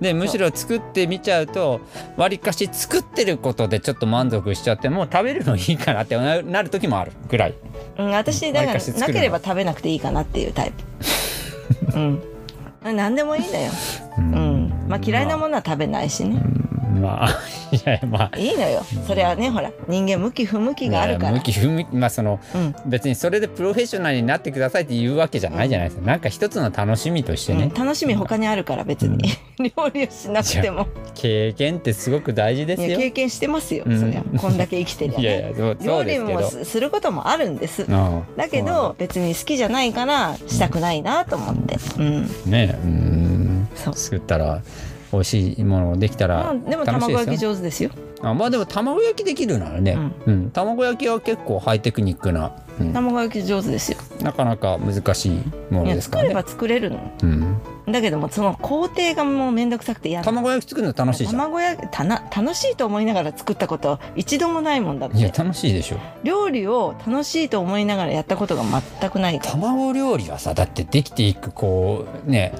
[0.00, 1.80] でむしろ作ってみちゃうと
[2.16, 7.12] わりかし作ってることでちょっと満足しちゃってもう食べるのいいかなってななる時もある。
[7.28, 7.54] ぐらい。
[7.98, 10.72] うん、私だからなければ食べなくていいかなっていうタイ
[11.92, 11.96] プ。
[11.96, 12.22] うん。
[12.82, 13.70] 何でもいいのよ、
[14.18, 14.86] ううん。
[14.88, 16.42] まあ、嫌いなものは食べないしね、
[17.00, 17.40] まあ
[17.74, 18.38] いやまあ。
[18.38, 18.84] いいのよ。
[19.06, 21.32] それはねほら人間向き不向きがあるから。
[21.32, 21.94] 向き不向き。
[21.94, 22.74] まあそのうん。
[22.86, 29.18] 別にそれでプロフェッショナルになってくださいって言うわけじゃないじゃないですか、なんか一つの楽しみとしてね、うん、楽しみ他にあるから別に、
[29.58, 30.86] 料理をしなくても。
[31.14, 32.98] 経験ってすごく大事ですよ。
[32.98, 34.00] 経験してますよ、うん。
[34.00, 37.82] そりゃこんだけ生きてりゃ、ね、 いやいや料理もすすることもあるんです。
[37.82, 41.78] うんだけど別に好きじゃないからしたくないなと思って。
[41.98, 42.30] うん。
[42.46, 43.68] ねうん。
[43.74, 43.94] そう。
[43.94, 44.62] 作ったら
[45.12, 47.18] 美味しいものできたまらあでも楽しい卵ですよ。
[47.18, 47.90] 焼き上手ですよ。
[48.22, 49.96] あまあでも卵焼きできるならね、
[50.26, 50.50] うん。
[50.50, 52.92] 卵焼きは結構ハイテクニックなうん。
[52.92, 53.98] 卵焼き上手ですよ。
[54.22, 56.98] なかなか難しいものですからね作れば作れるの。
[57.22, 57.56] うん、
[57.90, 61.40] だけどもその工程がもうめんどくさくて嫌卵焼き作るの楽しいじゃん。
[61.40, 65.96] 卵焼きたな楽しいと思いながら作ったこと一度もないもんだっいやて楽しいでしょ。
[66.22, 68.62] 料理を楽しいと思いながらやったことが
[69.00, 69.52] 全くないから。
[69.52, 72.52] 卵料理はさだってできていくこうね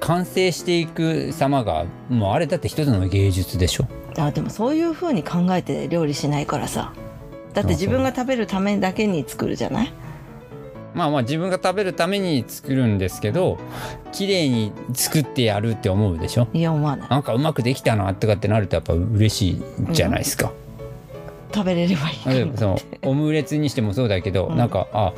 [0.00, 3.86] 完成していく様がもうあれだって一つの芸術でしょ。
[4.16, 6.92] あでもそういうふうに考えて料理しないからさ。
[7.54, 9.92] だって自分が食べるためだけに作るじゃない？
[10.94, 13.58] まあまあ自分が食べるために作るんですけど
[14.12, 16.48] 綺麗に作ってやるって思うでしょ？
[16.52, 17.08] いや思わない。
[17.08, 19.62] なんかうまくできたなとかってなるとやっぱ嬉しい
[19.92, 20.52] じゃないですか、
[21.54, 24.56] 食べれればいいか例えらばそのオムレツにしてもそうだけど、うん。
[24.56, 25.12] なんかあ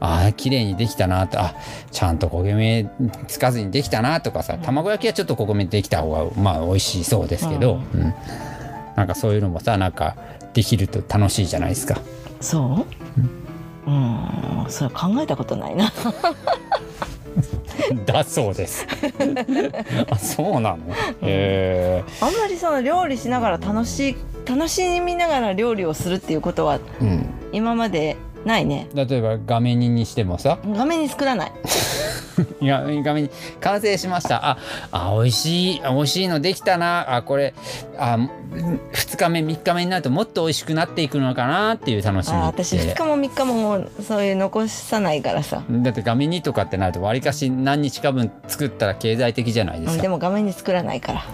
[0.00, 1.40] あ綺麗にできたなと。
[1.40, 1.54] あ
[1.90, 2.90] ちゃんと焦げ目
[3.28, 8.14] つかずにできたなとかさ卵焼きはちょっと焦げ目できた方がまあ美味しそうですけど、うん。
[8.96, 10.16] なんかそういうのもさなんか
[10.54, 12.00] できると楽しいじゃないですか。
[12.40, 12.86] そ
[13.86, 13.90] う？
[13.90, 14.66] うん。
[14.68, 15.92] それ考えたことないな。
[18.06, 18.86] だそうです。
[20.10, 20.78] あそうなの？
[21.22, 24.16] へあんまりその料理しながら楽しい
[24.48, 28.16] 楽しみながら料理をするっていうことはえうん、今まで
[28.46, 28.88] ないね。
[28.94, 30.58] 例えば画面にしてもさ。
[30.64, 31.52] 画面に作らない。
[32.60, 33.30] いや画面に
[33.60, 34.50] 完成しました。
[34.50, 34.58] あ
[34.92, 35.80] あ美味しい。
[35.84, 37.16] あ美味しいのできたな。
[37.16, 37.54] あこれ
[37.98, 38.16] あ
[38.52, 45.64] 2日目3日目になるともっと美味しくなっていくのかなっていう楽しみあ私2日も3日ももうそういう残さないからさ。
[45.68, 51.24] だって画面にとかってなるとわりかし何日か分作ったら経済的じゃないでうんすか、でも画面に作らないから、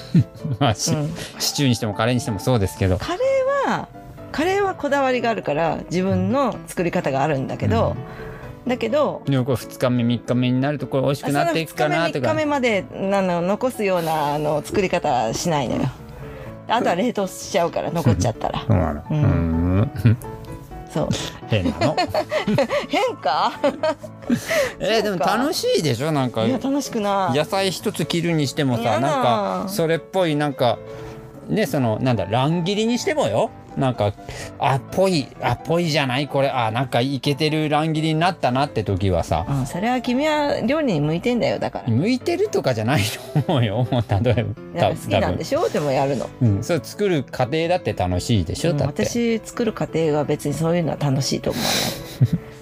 [0.58, 1.14] まあシうん。
[1.38, 2.96] シチューにしてもカレーにしてもそうですけど。
[2.96, 3.88] カレーは
[4.34, 7.94] カレーはこだわりがあるから自分の作り方があるんだけど、
[8.66, 15.82] だけどでもこれ2日目3日目になるとこれ美味しくなっていくかなとその2日目3日か目までなの残すようなあの作り方はしないのよ。
[16.66, 18.64] あとは冷凍しちゃうから残っちゃったら。
[18.66, 19.80] そうん。
[19.82, 19.90] ん。
[20.90, 21.08] そう。
[21.46, 21.96] 変なの？
[22.88, 23.52] 変か？
[24.80, 26.10] えーでも楽しいでしょ？
[26.10, 27.38] なんかいや楽しくない。
[27.38, 30.78] 野菜一つ切るにしてもさなんかそれっぽいなんか
[31.48, 34.12] ねそのなんだ乱切りにしてもよなんか
[34.58, 36.28] あっぽいあっぽいじゃない？
[36.28, 39.46] これあなんかいけてる乱切りになったなって時はさ。
[39.48, 41.88] うん、それは君は料理に向いてんだよだから。
[41.88, 44.44] 向いてるとかじゃないと思うよもう例え
[44.80, 45.68] ば好きなんでしょ？
[45.68, 49.04] でもやるの、うん、それ作る過程だって楽しいでしょ、うんだって。
[49.04, 51.74] 私作る過程は別にそういうのは楽しいと思わない。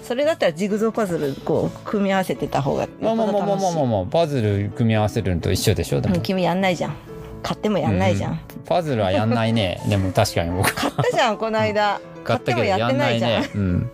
[0.03, 6.95] それだったらジグゾーパズルこう組み合わせてた方がまあまあまあまあまあまあパズル組み合わせるのと一緒でしょでもうん君やんないじゃん
[7.43, 9.81] 買ってもやんないじゃん、パズルはやんないね。
[9.87, 12.01] でも確かに僕買ったじゃんこの間。
[12.23, 13.41] 買 買ったけどってもやってないじゃん。
[13.41, 13.89] ねうん。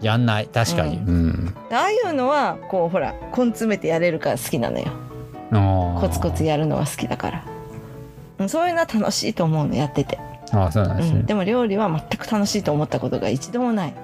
[0.00, 0.46] やんない。
[0.46, 0.96] 確かに。
[0.96, 4.86] ううん、ああいうのはこうほら根詰めてやれるから好きなのよ。
[6.00, 7.44] コツコツやるのは好きだから。
[7.46, 7.60] うん
[8.48, 10.18] そういうのは楽しいと思うのやってて、
[10.52, 11.20] ああそうなんですね。
[11.20, 13.94] うん、、でも料理は全く楽しいと思ったことが一度もない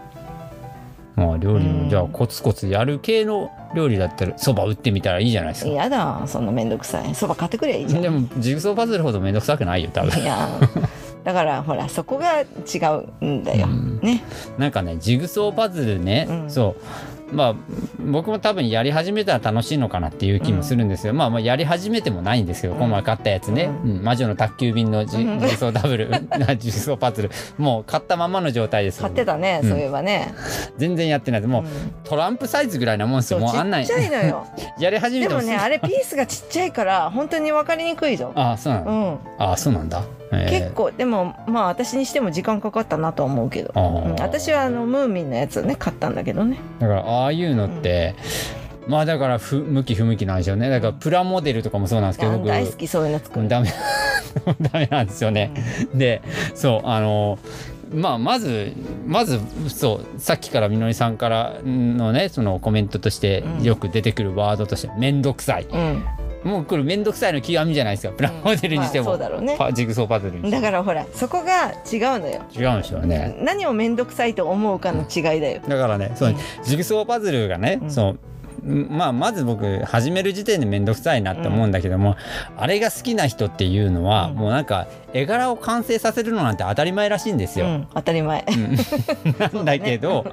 [1.16, 1.82] まあ料理うん。
[1.84, 5.70] もじゃあコツコツやる系の料理だったらそば打ってみたらいいじゃないですか。
[5.70, 7.14] 嫌だそんなめんどくさい。
[7.14, 8.02] そば買ってくればいいじゃん。
[8.02, 10.22] でもジグソーパズルほどめんどくさくないよ多分。
[10.22, 10.48] いや
[11.24, 12.46] だからほらそこが違
[13.20, 13.98] うんだよ、うん。
[14.00, 14.22] ね。
[14.58, 16.50] なんかねジグソーパズルね、うん。
[16.50, 16.82] そう
[17.32, 17.54] まあ
[17.98, 22.80] 僕も多分やり始めたら楽しいのかなっていう気もするんですけど、まあまあやり始めてもないんですけど、うん。
[22.80, 24.02] この前買ったやつね、ううん。
[24.02, 25.40] 魔女の宅急便のジ,、うん。
[25.72, 26.10] ダブル。
[26.58, 27.30] ジグソーパズル。
[27.58, 29.70] もう買ったままの状態です買ってたね、うん。
[29.70, 30.34] そういえばね、
[30.76, 31.40] 全然やってない。
[31.40, 31.94] ですもう、うん。
[32.04, 34.46] トランプサイズぐらいなもんですよもうあんなちっちゃいのよ。
[34.78, 40.02] やり始めてもでもねあれピースがちっちゃいから本当に分かりにくいぞ、ああそうなん、ああそうなんだ、
[40.32, 40.50] えー。
[40.50, 43.72] 結構でもまあ私にしても時間かかったなとは思うけど、
[44.20, 46.58] 私はあのムーミンのやつをね買ったんだけどね。
[46.78, 48.14] だからああいうのって、
[48.86, 50.68] まあだから不向き不向きなんでしょうね。
[50.70, 53.48] だからプラモデルとかもそうなんですけど大好きそういうの作る。
[53.48, 53.72] ダ メ
[54.60, 55.50] ダメなんですよね。
[55.94, 56.22] で
[56.54, 57.38] そうあの
[57.92, 58.72] まあまず
[59.06, 66.04] まずそうさっきからみのりさんからのねそのコメントとしてうんよく出てくるワードとして「面倒くさい」うん
[66.46, 68.12] もうこれ面倒くさいの極みじゃないですか。
[68.14, 69.56] プラモデルにしても、うだろうね。
[69.58, 72.42] パジグソーパズルにだからほらそこが違うのよ。
[72.54, 73.36] 違うんでしょうね。
[73.40, 76.36] 何を面倒くさいと思うかの違いだよ、だからねそう、うん。
[76.64, 77.90] ジグソーパズルがね、うん。
[77.90, 78.18] そう
[78.62, 82.16] まあまず僕始める時点で面倒くさいなって思うんだけども、
[82.56, 84.34] あれが好きな人っていうのは、うん。
[84.36, 87.66] もうなんか絵柄を完成させるのなんて当たり前らしいんですよ。
[87.66, 88.44] うん、当たり前。
[88.48, 88.76] うん。
[89.54, 90.26] なんだけど、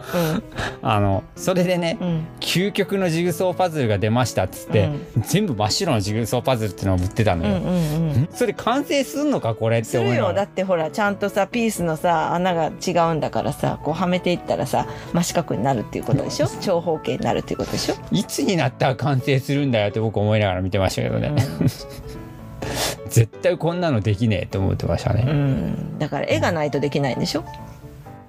[0.81, 4.89] あのそれでね、うん、うん究極のジグソーパズルが出ましたっつって、
[5.21, 7.57] 全部真っ白のジグソーパズルっていうのを売ってたのよ。
[7.57, 7.77] うんうんうん
[8.23, 8.29] ん。
[8.33, 10.27] それ完成すんのかこれって思いながら。
[10.29, 10.35] よ。
[10.35, 16.47] だってほらちゃんとさピースのさ穴が違うんだからさこうはめていったらさ真四角になるっていうことでしょ？
[16.61, 25.23] 長方形になるっていうことでしょ、いつになったら完成するんだよって僕思いながら見てましたけどね、う 絶対こんなのできねえって思ってましたね。
[25.23, 27.43] ん、だから絵がないとできないんでしょ、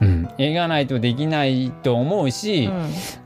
[0.01, 2.71] うん、絵がないとできないと思うし、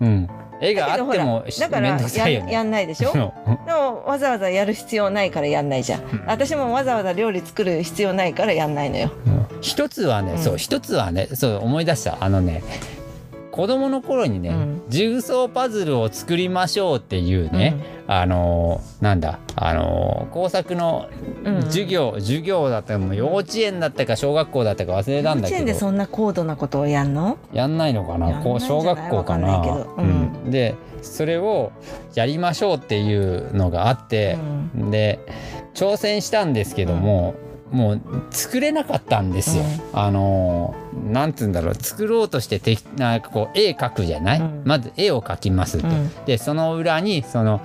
[0.00, 0.06] うん。
[0.06, 0.28] うん。
[0.60, 2.52] 絵があってもだからやね。
[2.52, 3.12] やんないでしょ？
[3.12, 6.04] でもわざわざやる必要ないからやんないじゃん、ん。
[6.26, 9.12] 私もわざわざ料理作る必要ないからやんないのよ。
[9.26, 9.46] うん。
[9.60, 12.18] 一つはね、うんそう一つはねそう思い出した。
[12.20, 12.62] あのね
[13.58, 14.82] 子供の頃にね、うん。
[14.88, 21.08] ジグソーパズルを作りましょうっていうね、あのーなんだあのー工作の
[21.42, 21.62] うん。
[21.64, 27.36] 授業、授業だったか幼稚園だったか小学校だったか忘れたん幼稚園でだけどそんな高度なことをやんの？
[27.52, 29.60] やんないのかやなんこう小学校かな？
[29.96, 30.52] うん。
[30.52, 31.72] でそれを
[32.14, 34.38] やりましょうっていうのがあって、
[34.72, 35.18] で
[35.74, 37.34] 挑戦したんですけども、
[37.72, 38.00] もう
[38.30, 39.64] 作れなかったんですよ。
[39.92, 44.62] あのーなんつうんだろう作ろうとしててなんかこう絵描くじゃない、うん。
[44.64, 46.10] まず絵を描きますと、うん。
[46.24, 47.60] でその裏にその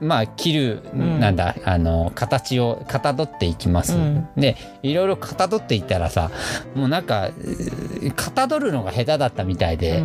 [0.00, 1.20] まあ切る、ん。
[1.20, 4.28] なんだあの形をかたどっていきます、うん。
[4.36, 6.30] でいろいろかたどっていったらさ
[6.74, 7.30] もうなんか
[8.16, 10.02] かたどるのが下手だったみたいで、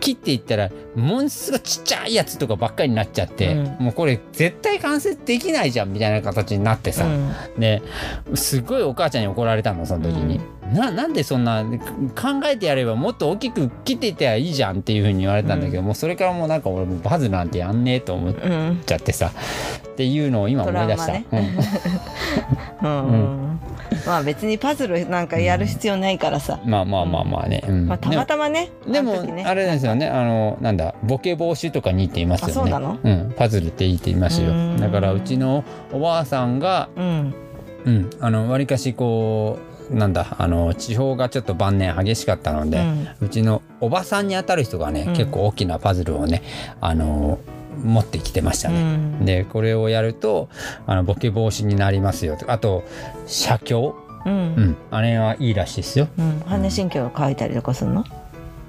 [0.00, 3.84] 切っていったらものすごいちっちゃいやつとかばっかりになっちゃって、うん。
[3.84, 7.06] もうこれ絶対完成できないじゃんみたいな形になってさ、
[7.58, 7.82] で
[8.34, 10.40] すごいお母ちゃんに怒られたのその時に。
[10.72, 19.30] ななんでそんな考えてやればもっと大きく切っていったらいいじゃんっていうふうに言われたんだけど、もうそれからもうなんか俺もうバズなんてやんねえと思っうんうんちゃってさ。
[19.92, 21.06] っていうのを今思い出した。
[21.06, 21.12] ト
[22.82, 23.60] ラウうん。
[24.06, 26.70] まあ別にパズルなんかやる必要ないからさ、うん。
[26.70, 27.62] まあまあまあまあね。
[27.68, 27.86] うん。
[27.88, 28.70] まあ、たまたまね。
[28.86, 29.44] でもね。
[29.46, 30.08] あれですよね。
[30.08, 32.52] あのなんだボケ防止とかにって言いますよね。
[32.52, 32.98] あそうなの？
[33.02, 34.48] うん、パズルっていいって言いますよ。
[34.78, 37.34] だからうちのおばあさんがうん。
[37.84, 38.10] うん。
[38.18, 42.78] あのわりかしこうなんだあの地方がちょっと晩年激しかったので、
[43.20, 45.12] ううんちのおばさんにあたる人がね、うん。
[45.14, 46.42] 結構大きなパズルをね
[46.80, 47.38] あの
[47.82, 48.96] 持ってきてましたうね。
[48.96, 49.24] ん。
[49.24, 50.48] でこれをやると
[50.86, 52.50] あのボケ防止になりますよと。
[52.50, 52.84] あと
[53.26, 54.34] 写経、ううん。
[54.70, 56.08] ん、あれはいいらしいですよ。
[56.18, 56.40] うん。
[56.40, 58.04] 般若心経を書いたりとかするの？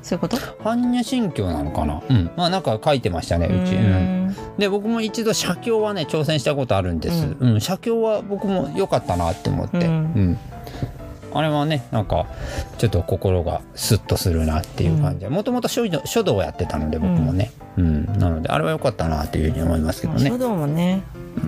[0.02, 0.38] そういうこと？
[0.38, 3.76] 般若心経なのかな、うん、まあなんか書いてましたねうち。
[3.76, 4.28] ううん。
[4.28, 7.62] んで僕も一度写経はね挑戦したことあるんです、うん。
[7.62, 9.88] 写経は僕も良かったなって思って、ううん
[10.32, 10.38] ん
[11.34, 12.28] あれはねなんか
[12.78, 15.22] ちょっと心がスッとするなっていう感じ。
[15.22, 15.84] でもともと書
[16.24, 18.06] 道をやってたので僕もね、うん。
[18.20, 20.30] なのであれは良かったなっていうふうに思いますけどね。
[20.30, 21.04] まあ書道もね、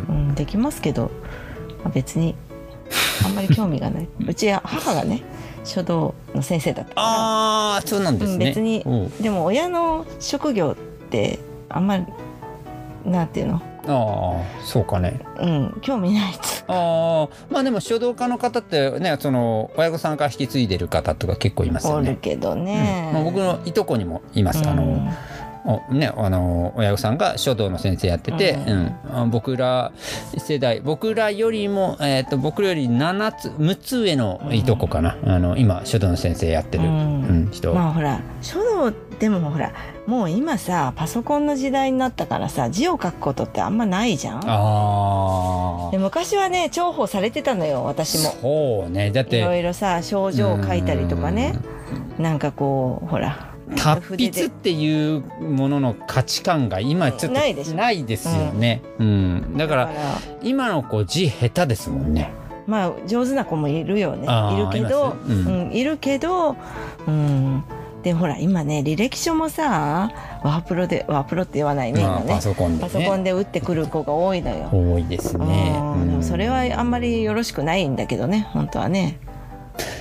[0.09, 1.11] うん、できますけど、
[1.83, 2.35] まあ、別に
[3.25, 4.07] あんまり興味がない。
[4.27, 5.23] うちは母がね
[5.63, 7.07] 書道の先生だったから。
[7.07, 8.83] ああそうなんですね、うん別に
[9.21, 12.05] でも親の職業ってあんまり
[13.05, 13.61] なんていうの？
[13.87, 15.19] ああそうかね。
[15.39, 22.17] うん興味ないっつああまあでも書道家の方ってねその親御さんから引き継いでる方とか結構いますよおるね。
[22.21, 22.65] けどうん。
[22.65, 25.11] ね、まあ、僕のいとこにもいます、あの
[25.67, 28.95] おね、あの親御さんが書道の先生やってて、ううん。
[29.11, 29.91] あ僕ら
[30.37, 39.71] 世代僕らよりも、えー、と僕らより7つ6つ上のいとこかな、あの今書道の先生やってる、ううんん人、まあほら書道でもほら
[40.07, 44.41] もう今さパソコンの時代になったからさ字を書くことってあんまないじゃん。
[44.45, 48.29] あで昔はね重宝されてたのよあ私も。
[48.41, 49.11] そうね。
[49.11, 51.55] だっいろていろさ症状を書いたりとかね。
[52.19, 57.75] なんかこうほら達筆っていうものの価値観が今ちょっとないでしょ。
[57.75, 59.57] ないですよね、うん。
[59.57, 59.91] だからだ
[60.43, 62.31] 今の子字下手ですもんね。
[62.67, 64.27] まあ上手な子もいるよね。
[64.53, 65.67] いるけどうん。
[65.67, 66.55] うん、いるけど
[67.07, 67.63] うん
[68.05, 70.11] でほら今ね履歴書もさ
[70.43, 72.33] ワープロでワープロって言わないねまあ今ね。
[72.35, 74.69] パソコンで、ね、パソコンで打ってくる子が多いのよ。
[74.71, 79.17] 多いですね、うんでもそれはあんまりよろしくないんだけどね本当はね。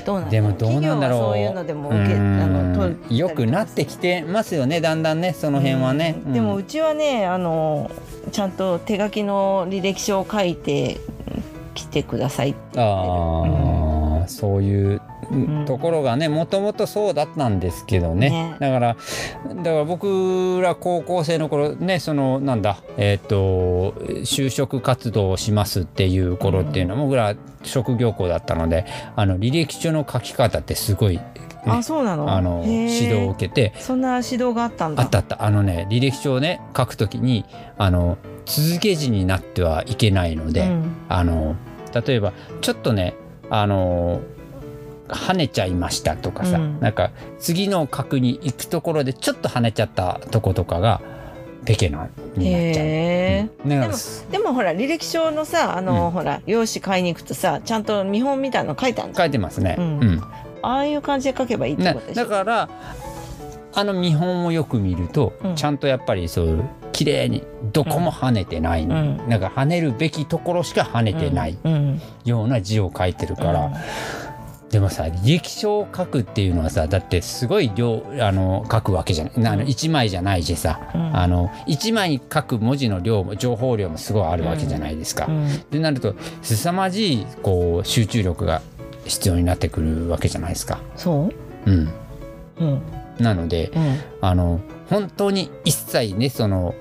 [0.04, 1.20] どうなんだでもどうなんだろう。
[1.20, 6.32] 企業はそういうのでも受けあのよくなってきてますよねだんだんねその辺はね、うん。
[6.34, 7.90] でもうちはねあの
[8.32, 10.98] ちゃんと手書きの履歴書を書いて
[11.72, 15.00] 来てくださいってああ、そういうん
[15.66, 18.30] ところがねもともとそうだったんですけどね。
[18.30, 18.56] ね。
[18.60, 18.96] だから
[19.56, 23.92] だから僕ら高校生の頃ねそのなんだえっ、と
[24.24, 31.24] 就職活動をしますっていう頃っていうのは、僕ら職業校だったのであの履歴書の書き方ってすごい、ね、
[31.66, 32.34] あそうなの？
[32.34, 35.02] あの指導を受けてそんな指導があったんだ。
[35.02, 35.44] あったあった。
[35.44, 37.44] あのね履歴書をね書くときに
[37.78, 40.96] あの続け字になってはいけないので、うん。
[41.08, 41.56] あの
[42.06, 43.14] 例えばちょっとね
[43.50, 44.20] あの
[45.08, 46.80] 跳ねちゃいましたとかさ、うん。
[46.80, 51.00] なんか次の角に行くところでちょっと跳ねちゃったとことかが
[51.64, 52.86] ペケなになっちゃう。
[52.86, 53.68] へうん。
[53.68, 53.92] でも
[54.30, 56.10] でもほら履歴書のさあの、うん。
[56.10, 59.76] ほら用紙買いに行くとさちゃんと見本みたいなの書いてある書いてますね。
[59.78, 59.98] ううん。
[60.16, 60.22] ん
[60.62, 62.68] ああいう感じで書けばいいってねことでしょだから
[63.76, 65.56] あの見本をよく見ると、うん。
[65.56, 67.42] ちゃんとやっぱりそういう綺麗に
[67.72, 68.88] どこも跳ねてない、ん。
[69.28, 72.00] なんか跳ねるべきところしか跳ねてないうん。
[72.24, 73.72] ような字を書いてるから、
[74.74, 81.16] でもさ履歴書を書くっていうのはさだってすごい量あの書くわけじゃないあの1枚じゃないしさ、うん。
[81.16, 85.26] あの1枚に書く文字の量も情報量もすごいあるわけじゃないですか。
[85.26, 85.48] うん。
[85.70, 88.62] でなると凄まじいこう集中力が
[89.04, 90.80] 必要になってくるわけじゃないですか。
[90.96, 91.30] そ
[91.66, 91.70] う？
[91.70, 91.92] うん、
[92.58, 92.82] うん。
[93.20, 94.00] なのでうん。
[94.22, 94.60] あの
[94.90, 96.74] 本当に一切ねその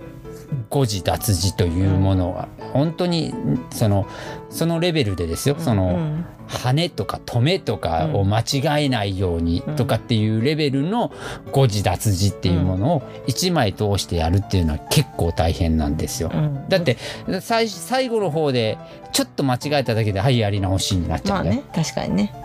[0.69, 3.33] 誤字脱字というものは本当に
[3.71, 4.07] その
[4.49, 6.25] そのレベルでですよ、そのうん。
[6.45, 11.11] 羽とか止めとかを間違えないようにとかっていうレベルの
[11.51, 16.29] 誤字脱字っていうものを一枚通してやるっていうのは結構大変なんですよ。
[16.33, 16.67] うん。
[16.69, 16.97] だって
[17.41, 18.77] 最最後の方で
[19.13, 22.42] ちょっと間違えただけではいやり直しになっちゃうんだよ、まあね確かにね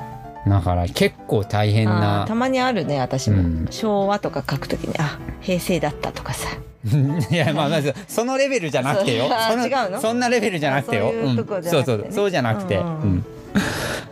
[0.49, 3.67] だから結構大変なたまにあるね私も、うん。
[3.71, 6.49] 昭和とか書くときにあ平成だったとかさ。
[7.31, 9.25] いやまあまずそのレベルじゃなくてよ。
[9.25, 9.33] そう。
[9.35, 10.01] あその違うの？
[10.01, 11.13] そんなレベルじゃなくてよ。
[11.13, 12.31] あそうそうそうそう。
[12.31, 13.25] じゃなくて、うんうんうん。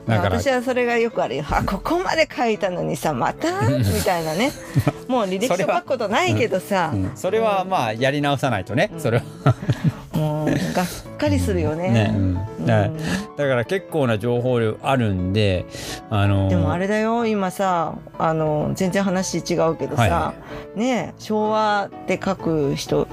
[0.07, 1.45] だから私はそれがよくあるよ。
[1.49, 3.69] あここまで書いたのにさまた？
[3.69, 4.53] みたいなね。
[5.09, 7.13] もう履歴書書くことないけどさ、うん。
[7.15, 9.55] それはまあやり直さないとね、それは
[10.17, 10.57] もうがっ
[11.19, 11.91] かりするよね。
[11.91, 12.25] ね、うん。
[12.25, 12.67] うん。
[12.67, 12.91] だから
[13.37, 15.67] だから結構な情報量あるんで
[16.11, 17.27] あのでもあれだよ。
[17.27, 20.35] 今さあの全然話違うけどさ、はいは
[20.75, 23.09] ねえ昭和って書く人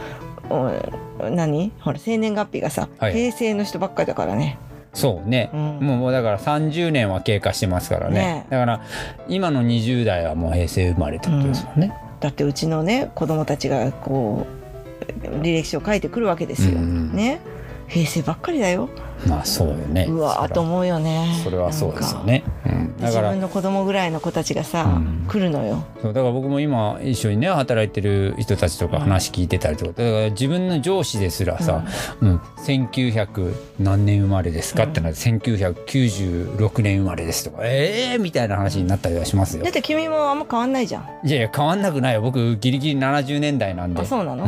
[0.49, 1.71] うん何？
[1.79, 3.13] ほら生年月日がさ、はい。
[3.13, 4.57] 平成の人ばっかりだからね。
[4.93, 5.79] そうね、うん。
[5.79, 8.15] もうだから30年は経過してますからね。
[8.15, 8.47] ね。
[8.49, 8.81] だから
[9.27, 14.62] 今の20代はもう平成生まれってことですもんね、だってうちのね子供たちがこう
[15.03, 16.71] 履歴書を書いてくるわけですよ。
[16.71, 17.41] うんうんね。
[17.87, 18.89] 平成ばっかりだよ。
[19.27, 20.07] まあそうよね。
[20.09, 21.41] うわと思うよね。
[21.43, 22.97] それはそうですよね、うん。
[22.97, 23.29] だから。
[23.29, 25.25] 自分の子供ぐらいの子たちがさ、うん。
[25.27, 25.83] 来るのよ。
[26.01, 31.83] そうだから僕も今一緒にね働いてる人たちとか話聞いてたりとか、だから自分の上司ですらさ、
[32.21, 32.37] うん。
[32.65, 34.85] 1900何年生まれですか？
[34.85, 37.63] ってなって1996年生まれですとか。
[37.63, 39.63] ええー、みたいな話になったりはしますよ。
[39.63, 41.27] だって君もあんま変わんないじゃん。
[41.27, 42.21] いやいや変わんなくないよ。
[42.21, 44.01] 僕ギリギリ70年代なんで。
[44.01, 44.47] あそうなの？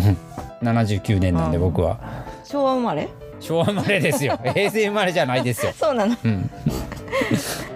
[0.62, 1.64] 79年なんでうん。
[1.64, 1.99] 僕は。
[2.43, 3.10] 昭和生まれ？
[3.39, 4.39] 昭和生まれですよ。
[4.53, 5.74] 平成生まれじゃないですよ。
[5.78, 6.16] そうなの。
[6.24, 6.49] うん。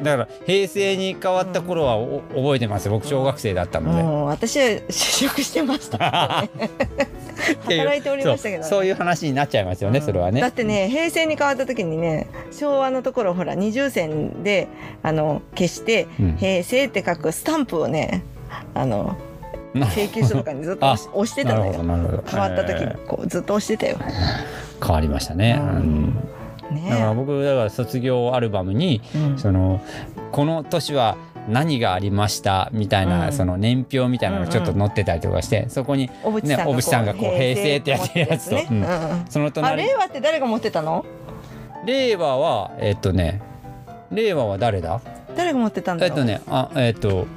[0.04, 2.92] だから平成に変わった頃はお覚えてますよ。
[2.92, 6.46] 僕小学生だったので、うん、私は就職してました。
[7.66, 8.70] 働いておりましたけどね。
[8.70, 10.42] そういう話になっちゃいますよね、それはね。
[10.42, 14.68] だってね平成に変わった時にね昭和のところほら二重線で
[15.04, 16.38] あの消して、うん。
[16.38, 18.24] 平成って書くスタンプをね
[18.74, 19.29] あのな
[19.74, 22.24] 請求書とかにずっと押してたのよ。
[22.26, 23.06] 変わった時えー。
[23.06, 23.98] こうずっと押してたよ。
[24.82, 25.68] 変わりましたね、うん。
[25.68, 26.16] うん。
[26.90, 29.38] だからね僕だから卒業アルバムに、うん。
[29.38, 29.82] その
[30.32, 31.18] この年は
[31.48, 33.34] 何がありましたみたいな、うん。
[33.34, 38.68] その年表みたいなのがちょっと載ってたりとかして、そこに小渕さんがこう,、ね小渕さんがこう平成ってやってるやつとね。
[38.70, 39.26] うん。
[39.30, 41.06] その隣令和って誰が持ってたの？
[41.86, 43.42] 令和はえっとね
[44.12, 45.00] 令和は誰だ？
[45.38, 47.28] 誰が持ってたんだえっとねあえっと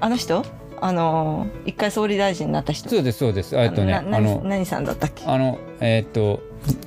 [0.00, 0.44] あの人？
[0.80, 2.88] あの一回総理大臣になった人。
[2.88, 3.56] そうですそうです。
[3.56, 5.24] えっとねなあの何何さんだったっけ？
[5.26, 6.40] あのえっと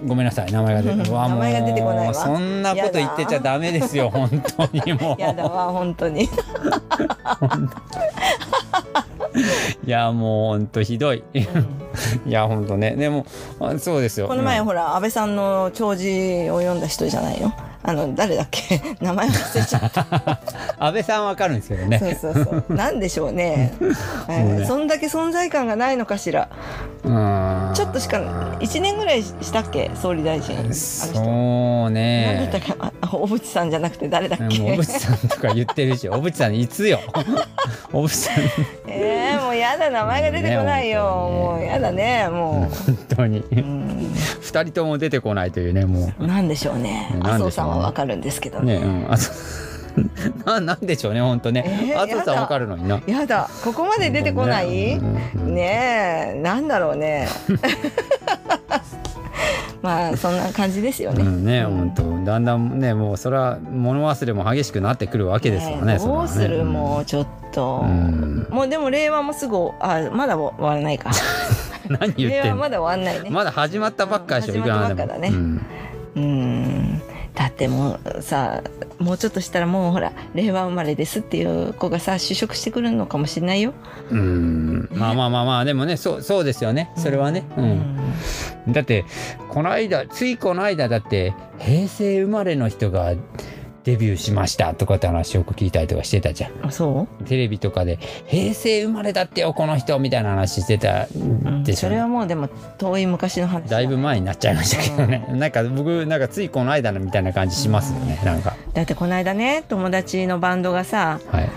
[0.05, 5.19] ごめんなさい名前が出て名前が出てこないそんなこと言ってちゃダメですよ本当にもう。
[5.21, 6.23] やだわ本当に。
[6.23, 6.27] い
[9.89, 11.23] やもう本当ひどい。
[12.25, 12.95] いや本当ね。
[12.95, 13.25] でも
[13.59, 14.27] あそうですよ。
[14.27, 14.65] この前、うん。
[14.65, 17.53] ほら安倍さんの弔辞を読んだ人じゃないよ
[17.83, 18.81] あの誰だっけ？
[19.01, 20.05] 名前忘れちゃった。
[20.77, 21.99] 安倍さんわかるんですけどね。
[21.99, 22.75] そうそうそう。
[22.75, 23.73] なんでしょうね、
[24.29, 26.47] えーそんだけ存在感がないのかしら。
[27.03, 28.17] うんちょっとしか
[28.59, 29.89] 1年ぐらいしたっけ？
[29.95, 30.55] 総理大臣。
[30.73, 31.23] そう
[31.89, 34.57] 何ねだったかあ小渕さんじゃなくて誰だっけ？
[34.57, 36.99] 小渕さんとか言ってるし小渕さんいつよ？
[37.91, 38.43] 小渕さん。
[38.87, 43.39] えー、もうやだ名前が出てこないよ、もうやだねも本当に。
[43.39, 47.09] う、うん、二人とも出てこないというねもなんでしょうね。
[47.13, 47.19] ね。
[47.23, 49.07] 麻生さんはわかるんですけどうねうん。
[49.11, 49.23] あと
[50.45, 51.63] ななんでしょうね本当ね。
[51.65, 53.01] えー麻生さんわかるのにな。
[53.07, 53.49] やだ。
[53.63, 54.97] ここまで出てこない、
[55.35, 56.33] ね。
[56.37, 56.39] え。
[56.41, 57.27] なんだろうね。
[59.81, 61.77] まあそんな感じですよね、うんね、うん。
[61.77, 65.93] 本当だんだんねもうそれは物忘れも激しくなってくるわけですよね。
[65.93, 68.47] ねどうする、もうちょっと、うん。
[68.49, 71.09] もうでも令和もすぐあまだ終わらないか。
[71.89, 72.43] う ん何言ってんの？
[72.43, 73.29] 令和まだ終わんないね。
[73.29, 75.29] まだ始まったばっかでしょ、うん始まったばっかだね。
[75.29, 75.65] うん。
[76.15, 77.01] うん
[77.33, 78.61] だってもうさ
[78.99, 83.73] もうちょっとしたらもうほら令和生まれですっていう子がさ就職してくるのかもしれないよ。
[84.09, 84.89] うん。
[84.91, 86.91] まあまあまあまあでもねそうそうですよね。
[86.97, 88.73] それはね、うん。
[88.73, 89.05] だって
[89.49, 93.13] この間ついこの間だって平成生まれの人が
[93.83, 96.51] デビューしましたとかって話よく聞いたりとかしてたじゃん。
[96.65, 103.81] あそテレビとかで平成生まれだってよこの人みたいな話してたう、うんでしょ、それはもうでも遠い昔の話だ。
[103.81, 108.55] いぶ前になっちゃいましたけどね、なんか僕なんかついこの間のみたいな感じしますよね、なんか。
[108.73, 111.49] だってこの間ね友達のバンドがさはい。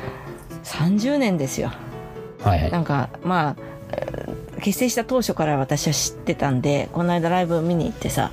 [0.65, 1.73] 30年ですよ。
[2.43, 2.71] はいはい。
[2.71, 3.57] なんかまあ
[3.93, 8.31] えー結成した当初から私は知ってたんでこの間ライブ見に行ってさ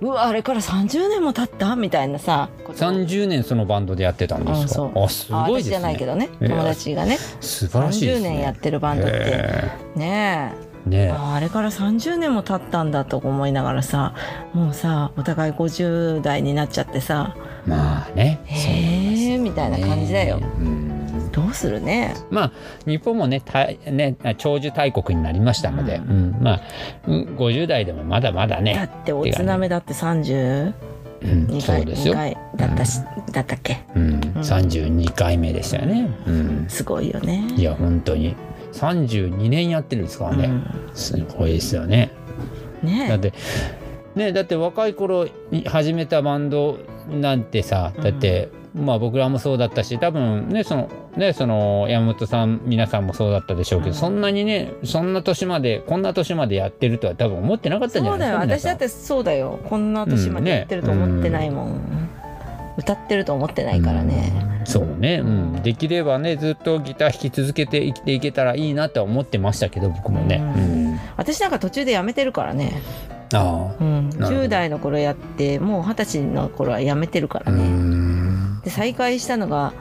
[0.00, 1.76] うわあれから30年も経った？
[1.76, 2.48] みたいなさ。
[2.64, 5.70] ことを30年そのバンドでやってたんですか、うあすごいあですね。
[5.70, 6.28] 私じゃないけどね。
[6.40, 6.48] ええ。
[6.48, 7.16] 友達がね。
[7.40, 9.16] 素晴らしいです30ね年やってるバンドって。
[9.16, 10.64] えねえ。
[10.86, 10.90] え。
[10.90, 14.12] ねあれから30年も経ったんだと思いながらさ
[14.52, 17.34] もうさお互い50代になっちゃってさ。
[17.66, 18.40] まあね。
[18.44, 20.40] へえみたいな感じだよ。
[20.58, 21.03] うん
[21.34, 22.14] どうするね？
[22.30, 22.52] まあ
[22.86, 26.36] 日本もねたね長寿大国になりましたので、ううん。
[26.40, 26.60] まあ
[27.06, 30.72] うん50代でもまだまだだね、っておつなめだって32
[31.22, 32.14] うん、そう回ですよ。
[32.14, 32.36] 2、回。
[32.56, 33.00] だったし、
[33.32, 33.78] だったっけ？
[33.96, 37.48] うん、32回目でしたよね、うん、すごいよね。
[37.56, 38.36] いや本当に。
[38.72, 40.50] 32年やってるんですからね、
[40.94, 42.10] すごいですよね。
[42.82, 43.08] うん、ね。
[43.08, 43.32] だって
[44.14, 46.78] ねだって若い頃に始めたバンド
[47.10, 53.94] なんてさだって、まあ僕らもそうだったし多分ねそのねその山本さん皆さんもそうだったでしょうけど、うん。
[53.94, 58.38] そんなにねそんな年までこんな年までやってるとは多分思ってなかったんじゃそうだよ。
[58.38, 59.60] ないですか私だってそうだよ。
[59.68, 62.08] こんな年までやってると思ってないもん、
[62.76, 64.66] 歌ってると思ってないからね、うん。
[64.66, 71.00] そうね、うん、できればねずっとギター弾き続けて生きていけたらいいなとは思ってましたけど僕もね、ううん。
[71.16, 72.82] 私なんか途中でやめてるからね、
[73.32, 74.46] あうん、なるほど。
[74.46, 78.03] 10代の頃やってもう二十歳の頃はやめてるかあうらね、ん
[78.64, 79.72] で再会したのが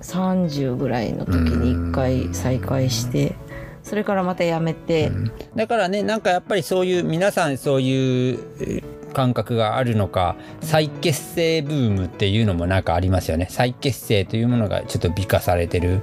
[0.00, 3.34] 30ぐらいの時に1回再会して
[3.82, 5.12] それからまたやめて、
[5.54, 13.46] だからねなんかやっぱりそういう皆さんそういうえー感覚があるのか再結成ブームっていうのもなんかありますよね。
[13.48, 16.02] 再結成というものがちょっと美化されてる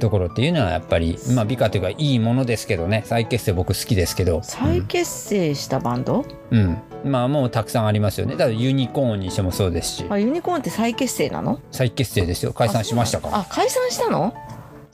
[0.00, 3.02] ところっていうのはやっぱりまあ美化というかいいものですけどね。
[3.06, 4.42] 再結成僕好きですけど。
[4.42, 8.32] 再結成したバンド、うん、うんまあもうたくさんありますよね。
[8.32, 10.06] だからユニコーンにしてもそうですし。
[10.08, 11.60] あユニコーンって再結成なの？
[11.70, 12.52] 再結成ですよ。
[12.52, 13.28] 解散しましたか。
[13.32, 14.34] あ解散したの？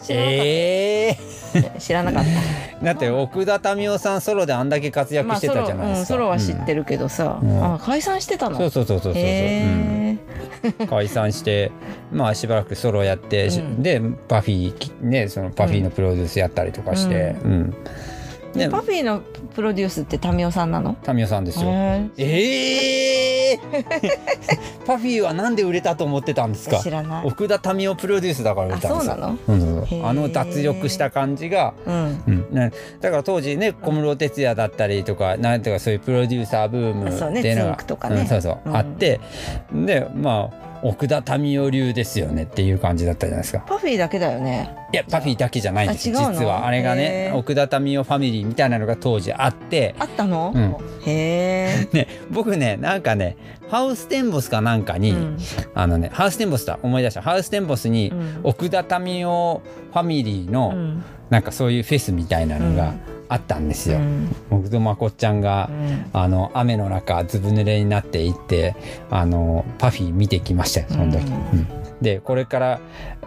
[0.02, 1.16] 知らなかった、え
[1.80, 2.30] 知らなかった。
[2.80, 7.74] ー、 だって奥田民生さんソロであんだけ活躍してたじゃないですか、まあソロうん、ソロは知ってるけどさ、うん。
[7.74, 8.58] あ解散してたの？
[8.58, 9.14] そうそうそうそうそう。
[9.14, 10.18] そう、うん。
[10.88, 11.70] 解散して
[12.12, 13.48] まあしばらくソロやって、
[13.78, 17.74] でパフィーねそのパフィーのプロデュースやったりとかして、うん
[18.56, 18.66] ね。
[18.66, 19.20] でパフィーの
[19.54, 20.96] プロデュースって民生さんなの？
[21.08, 21.70] 民生さんですよ。
[21.70, 23.84] へええー、
[24.86, 26.76] パフィーはなんで売れたと思ってたんですか？
[26.78, 27.26] え知らない。
[27.26, 29.12] 奥田民生プロデュースだから売れあたんですよ。
[29.12, 29.38] そうなの？
[29.46, 29.60] うん。
[29.60, 30.06] そうそうへー。
[30.06, 32.22] あの脱力した感じが、うん。
[32.26, 32.46] うん。
[32.50, 38.20] ね、だから当時ね小室哲哉だったりとかなんていうかそういうプロデューサーブームそうねっていうのがつんくとかね。
[38.20, 38.76] うんそうそう、うん。
[38.76, 39.20] あって。
[39.72, 43.60] でまあ奥田民生流ですよねっていう感じだったじゃないですか。
[43.66, 44.76] パフィーだけでね。
[44.92, 46.10] いやパフィーだけじゃないんです。
[46.10, 46.66] 実は。
[46.66, 49.94] あれがね奥田民生ファミリーみたいなのが当時あって。
[49.98, 50.76] あったの、うん。
[51.06, 53.38] へえ、ね僕ねなんかね
[53.70, 55.38] ハウステンボスかなんかに、うん。
[55.74, 57.22] あのねハウステンボスだ思い出した。
[57.22, 58.40] ハウステンボスに、うん。
[58.42, 61.04] 奥田民生ファミリーの、うん。
[61.30, 62.92] なんかそういうフェスみたいなのが
[63.28, 63.98] あったんですよ。
[63.98, 64.34] うん。
[64.50, 66.06] 僕とまこっちゃんが、うん。
[66.12, 68.76] あの雨の中ずぶ濡れになっていって
[69.10, 71.24] あのパフィー見てきましたよその時。
[72.00, 72.80] でこれから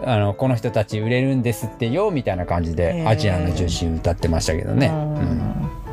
[0.03, 3.07] あのこの人たち売れるんですってよみたいな感じへで「ー。
[3.07, 5.86] アジアの女子」歌ってましたけどね、うん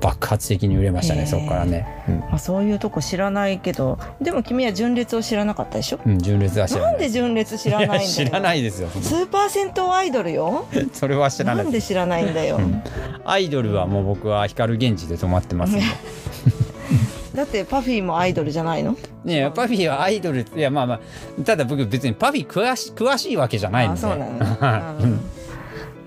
[0.00, 1.86] 爆発的に売れましたねそこからね、
[2.30, 6.00] まあ、そういうとこ知らないけどでも君は純烈を知らなかったでしょ？
[6.04, 10.66] うんうん、純烈は知らなないんで純烈知らない知らないですよスーパー銭湯アイドルよ？
[10.92, 12.82] それは知らなないんで知らないんだよ、うん。
[13.24, 15.82] アイドルはもう僕は光源氏で止まってますんで
[17.34, 18.96] だってパフィーもアイドルじゃないの？
[19.24, 21.00] ねえパフィーはアイドルいやまあまあ
[21.44, 23.98] ただ僕別にパフィー詳し詳しいわけじゃないので。
[23.98, 25.39] あそうなの、 はい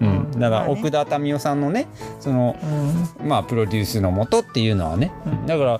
[0.04, 0.32] うん。
[0.34, 1.88] うん、だから奥田民生さんのね
[2.20, 2.56] その
[3.22, 3.28] うん。
[3.28, 5.46] まあプロデュースのもとっていうのはね、うん。
[5.46, 5.80] だから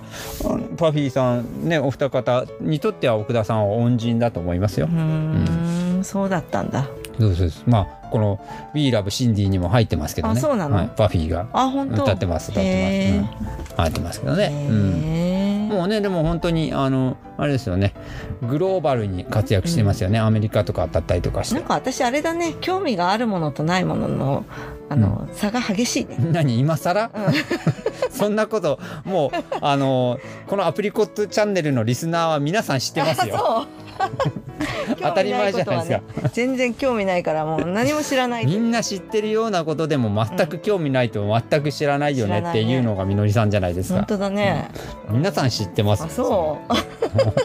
[0.76, 4.86] パフィーさんねお二方にとっては奥田さんは恩人だと思いますよ。
[4.90, 4.94] う。
[4.94, 6.04] ーん。
[6.04, 6.86] そうだったんだ。
[7.18, 8.40] そうそうまあこの
[8.74, 10.34] 「We Love Cindy」にも入ってますけどね。
[10.36, 10.76] あそうなの？
[10.76, 12.02] はい、パフィーがあ本当？
[12.02, 13.30] 歌ってます歌ってへます、
[13.70, 14.48] うん、入ってますけどね。
[14.48, 17.94] ーうんもうねでも本当にあのあれですよね。
[18.42, 21.56] グローバルに活躍してますよね、アメリカとか当たったりとかして。
[21.56, 22.54] なんか私あれだね。
[22.60, 24.44] 興味があるものとないものの
[24.88, 26.16] あの、差が激しいね。
[26.32, 26.58] 何？
[26.58, 27.10] 今更、
[28.10, 33.66] そんなこともうあのこのアプリコットチャンネルのリスナーは皆さん知ってますよ
[35.00, 36.28] 当たり前じゃないですか。
[36.32, 44.68] 全然興味ないからもう何も知らないみんな知ってるようなことでも全く興味ないと全く知らないよねっていうのがみのりさんじゃないですか、本当だね、
[45.10, 46.04] 皆さん知ってます。
[46.04, 46.74] あそう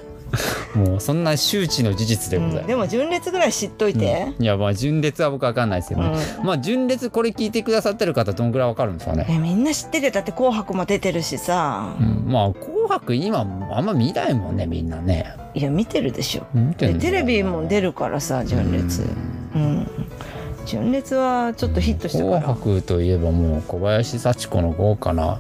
[0.76, 11.96] もうそんな周知の事実でございます、うんでも純烈ぐらい知っといて、いやまあ純烈は僕わかんないですけどね、まあ純烈これ聞いてくださってる方どんぐらいわかるんですかね、えみんな知ってるよだって「紅白」も出てるしさ。
[12.00, 13.40] う、ん、まあ「紅白今
[13.72, 15.36] あんま見ないもんねみんなね。
[15.56, 16.46] いや見てるでしょ。
[16.78, 19.04] でテレビも出るからさ純烈
[19.56, 19.88] うん。
[20.66, 22.56] 純烈はちょっとヒットした紅から。
[22.56, 25.40] 白といえばもう小林幸子の豪華な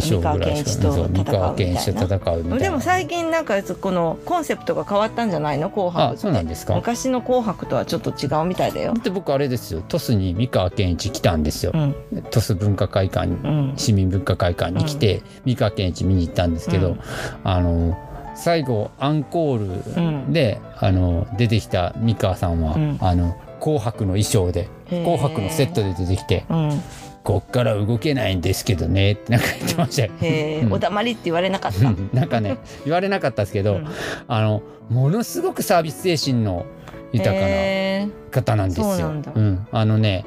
[0.00, 0.70] 衣装ぐらいしか
[1.08, 2.14] 三河健一と戦うみたいな。
[2.14, 2.58] そう三河健一と戦うみたいな。
[2.58, 5.70] でも最近なんかこのコンセプトが変わったんじゃないの？
[5.70, 6.74] 紅白そうなんですか？
[6.74, 8.94] 昔の紅白とはちょっと違うみたいだよ。
[8.94, 9.82] で僕あれですよ。
[9.88, 11.72] 鳥栖に三河健一来たんですよ。
[11.74, 11.94] うん。
[12.30, 13.72] 鳥栖文化会館にうん。
[13.76, 17.00] 市民文化会館に来て、三河健一見に行ったんですけど、うん。
[17.44, 17.96] あの
[18.34, 20.26] 最後アンコうーん。
[20.26, 22.98] ルで、あの出てきた三河さんは、うん。
[23.00, 26.82] あの紅白の衣装で紅白のセットで出てきてうん
[27.26, 30.12] 「こっから動けないんですけどね」ってなんか言ってましたよ。
[30.20, 30.72] へえ、うん。
[30.72, 31.88] おだまりって言われなかった？
[31.88, 32.08] うん。
[32.12, 33.86] なんかね言われなかったですけど、うん。
[34.28, 36.64] あのものすごくサービス精神の
[37.12, 38.84] 豊かなへ方なんですよ。
[38.94, 40.24] そうなんあのね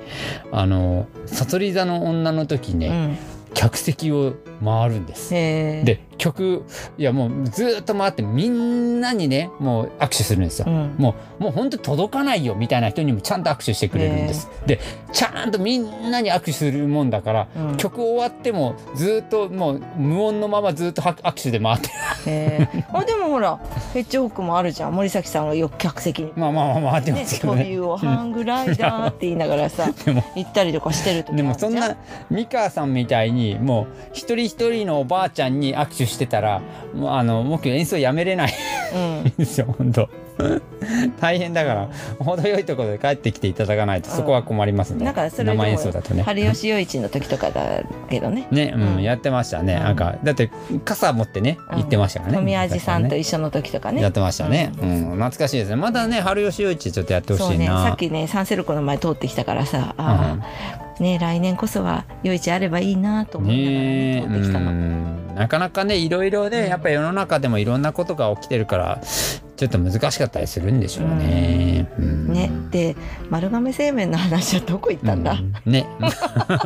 [0.52, 3.18] あの悟り座の女の時ね、
[3.54, 4.34] 客席を
[4.64, 5.30] 回るんです。
[5.30, 6.64] で曲
[6.98, 10.66] いやもうずーっと回ってみんなにねもう握手するんですよ。
[10.68, 14.50] うんもうもう本当届かないよみたいな人にもちゃんと握手してくれるんです。
[14.68, 14.80] で
[15.12, 23.58] ちゃんとみんなに握手するもんだから、うん曲終わってもずーっともう無音のままずーっとは握手で回ってる あでもほら
[23.94, 26.34] ヘッジホックもあるじゃん森崎さんはよく客席に。
[26.36, 27.64] まあまあまあ回ってまね、すけどね。
[27.64, 31.96] 飛びをハングライダーって言いながらさ でも行ったりとかしてる時でもそんな
[32.30, 36.62] 美川さんみたいにもう一人一人のおばあちゃんに握手してたら
[36.93, 38.53] もうあの僕演奏やめれない。
[38.93, 39.20] うん。
[39.22, 40.10] んですよ本当。
[41.20, 41.89] 大変だから
[42.20, 46.24] 程よいところで帰ってきていただかないとそこは困りますね、なんかそれ生演奏だとね。
[46.24, 48.95] 春吉陽一の時とかだけどねね、うん。
[48.95, 49.03] うん。
[49.03, 49.84] やってましたね、うん。
[49.84, 50.49] なんかだって
[50.86, 51.80] 傘持ってねうん。
[51.80, 52.38] 行ってましたからね。
[52.38, 53.20] 富味さんとね。
[53.20, 54.01] 一緒の時とかね。
[54.01, 55.03] やってましたね、うん。
[55.12, 55.76] 懐かしいですね。
[55.76, 64.22] またね春吉陽一ちょっとやってほそうねしいなさっきねサンセルコの前通ってきたからさあー、ね来年こそは陽一あればいいなと思いながらねえ。
[64.22, 64.72] ね通ってきたの。
[64.72, 65.36] うん。
[65.36, 71.91] なかなかねいろいろねやっぱり世の中でもいろんなことが起きてるからちょっと難しかったりするんでしょうね。
[71.97, 72.34] うん。
[72.34, 72.95] ね、で
[73.30, 75.72] 丸亀製麺の話はどこ行ったんだ、うん。
[75.72, 75.86] ね。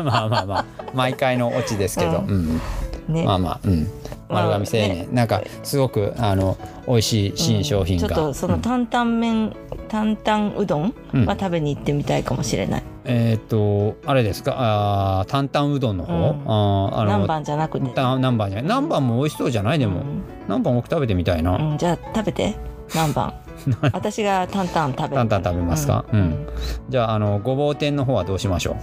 [0.04, 0.66] まあまあまあ。
[0.94, 2.62] 毎回のオチですけど、ううん
[3.08, 5.08] ね、まあまあ、うん、まあ丸亀製麺、ね。
[5.12, 8.14] なんかすごくあの美味しい新商品が、うん。
[8.14, 9.56] ちょっとその担々麺
[9.90, 11.26] 担々うどんうん。
[11.26, 14.56] は食べに行ってみたいかもしれない、えっ、とあれですか？
[14.58, 16.22] あー担々うどんの方、うん。
[16.22, 17.90] あーあの南蛮じゃなくて。
[17.90, 18.64] た南蛮じゃない？
[18.64, 19.80] 南蛮も美味しそうじゃない？
[19.80, 20.04] でも、
[20.48, 21.78] 南蛮僕食べてみたいな、うんうん。
[21.78, 22.56] じゃあ食べて。
[22.94, 23.34] 南蛮
[23.94, 25.16] 私が担々食べる。
[25.16, 26.24] 担々食べますか、ううん。
[26.24, 26.48] ん
[26.90, 28.76] じゃああのごぼう天の方はどうしましょ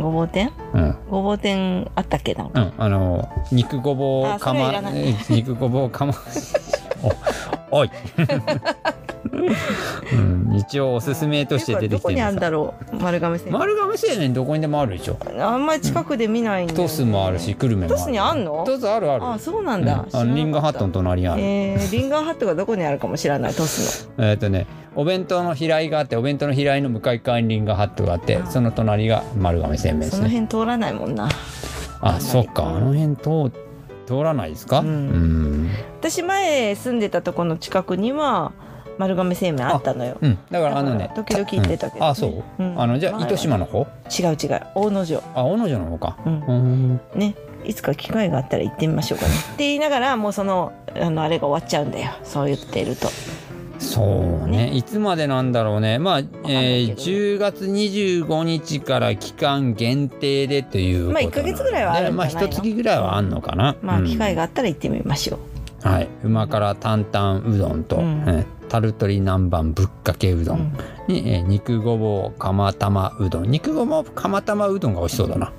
[0.00, 0.48] ごぼう天？
[0.48, 0.96] ううん。
[1.10, 2.34] ごぼう天あったっけ？
[2.34, 5.08] なんか、うん、あの肉ごぼうあかまそれはいらない。
[5.08, 6.14] え肉ごぼうかま
[7.70, 7.90] おおい、
[9.32, 12.96] うん、一応おすすめとして出てどこにあるんだろう？
[12.96, 13.54] 丸亀製麺。
[13.54, 15.18] 丸亀製麺どこにでもあるでしょ。
[15.40, 16.84] あんまり近くで見ないんだよね。
[16.84, 17.94] トスもあるし久留米もある。
[17.96, 18.64] トスにあんの？
[18.64, 19.24] トスあるある。
[19.26, 20.16] あそうなんだ、うん。
[20.16, 21.42] あのリンガーハットの隣にある。
[21.42, 31.28] えー、リンガーハットがどこにあるかもしれないトスえっ、とねお弁当の平井があってお弁当の平井の向かい側にリンガーハットがあってその隣が丸亀製麺でのそのすね辺通らないもんな。
[32.00, 32.68] あそっか。
[32.68, 33.52] あの辺通
[34.06, 34.80] 通らないですか？
[34.80, 34.86] うん。
[34.86, 35.70] うん。
[35.98, 38.52] 私前住んでたとこの近くには
[38.98, 40.16] 丸亀製麺あったのよ。
[40.20, 42.06] うん、だからあのね時々行ってたけどね。
[42.06, 42.10] うん。
[42.10, 42.80] あそう、うん。
[42.80, 43.86] あのじゃあ糸島の方？
[44.18, 44.66] 違う違う。
[44.74, 45.22] 大野城。
[45.34, 46.18] あ小野城の方か。
[46.24, 46.44] うん。
[46.46, 47.00] うん。
[47.14, 47.34] ね。
[47.64, 49.32] いつか機会があったら行ってみましょうかね。
[49.34, 52.12] って言いながらもうそのあのあれが終わっちゃうんだよ。
[52.22, 53.08] そう言ってると。
[53.78, 54.02] そ
[54.44, 54.70] うね。
[54.72, 55.98] いつまでなんだろうね。
[55.98, 63.76] まあ、えー、けど10月25日から期間限定でというまあ一ヶ月ぐらいはあるまあ一月ぐらいはあんのかな。
[63.82, 64.06] まあうん。
[64.06, 65.38] 機会があったら行ってみましょ
[65.84, 66.08] う、はい。
[66.22, 68.24] 旨辛担々うどんと、うん。
[68.26, 70.60] えータルトリ南蛮ぶっかけうどうん。
[70.60, 70.72] ん
[71.08, 73.50] に、えー肉ごぼう釜玉うどん。
[73.50, 75.52] 肉ごぼう釜玉うどんが美味しそうだな。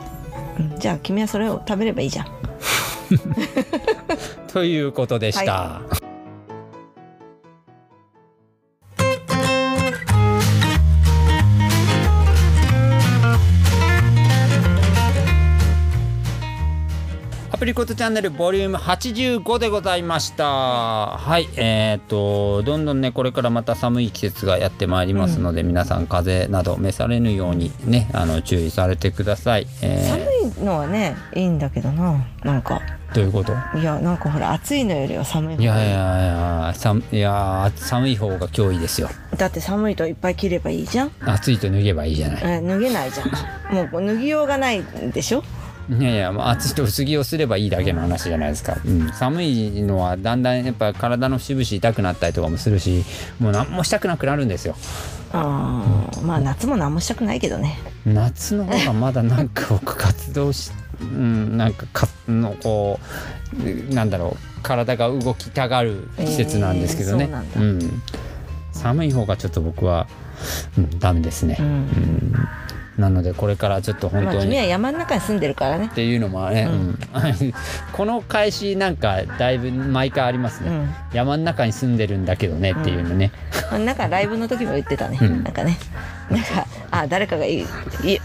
[0.59, 0.79] うん。
[0.79, 2.27] じゃあ君はそれを食べればいいじゃん。
[4.51, 5.81] ということでした、
[17.57, 20.45] アプリコットチャンネルボリューム85でございました。
[20.45, 30.51] はいえー、とどんどんねこれからまた寒い季節がやってまいりますので、皆さん風邪など召されぬようにねあの注意されてください、えー。
[30.51, 32.79] 寒いのはねいいんだけどななんか。
[33.15, 33.53] どういうこと？
[33.79, 35.97] いやなんかほら暑いのよりは寒い方いがいいやいやい
[36.67, 37.17] や寒い。
[37.17, 39.09] や寒い方が脅威ですよ。
[39.35, 42.43] だって寒いといっぱい着ればいいじゃん、暑いと脱げばいいじゃない。
[42.43, 43.23] え脱げないじゃ
[43.71, 43.75] ん。
[43.75, 45.43] もう脱ぎようがないでしょ？
[45.89, 53.03] いやいや、まあ、暑いと薄着をすればいいだけの話じゃないですか、うん、寒いのはだんだんやっぱ体の節々痛くなったりとかもするし
[53.39, 54.75] もう何もしたくなくなるんですよ。
[55.31, 57.79] あーまあ夏も何もしたくないけどね。
[58.05, 62.99] 夏の方がまだなんか僕活動しうん、なんかかのこ
[63.53, 68.01] うなんだろう体が動きたがる季節なんですけどね、えーそうなんん、
[68.71, 70.07] 寒い方がちょっと僕は、
[70.77, 72.33] うん、ダメですね、ううんん
[72.97, 75.89] なのでこれからちょっと本まあ当に、君は山の中に住んでるからね。
[75.91, 76.99] っていうのもね、ううん。
[77.93, 80.89] この返しなんかだいぶ毎回ありますね、うん。
[81.13, 83.31] 山の中に住んでるんだけどねっていうのね、
[83.85, 85.43] なんかライブの時も言ってたね、うん。
[85.43, 85.77] なんかね。
[86.29, 87.65] なんかあ誰かがいい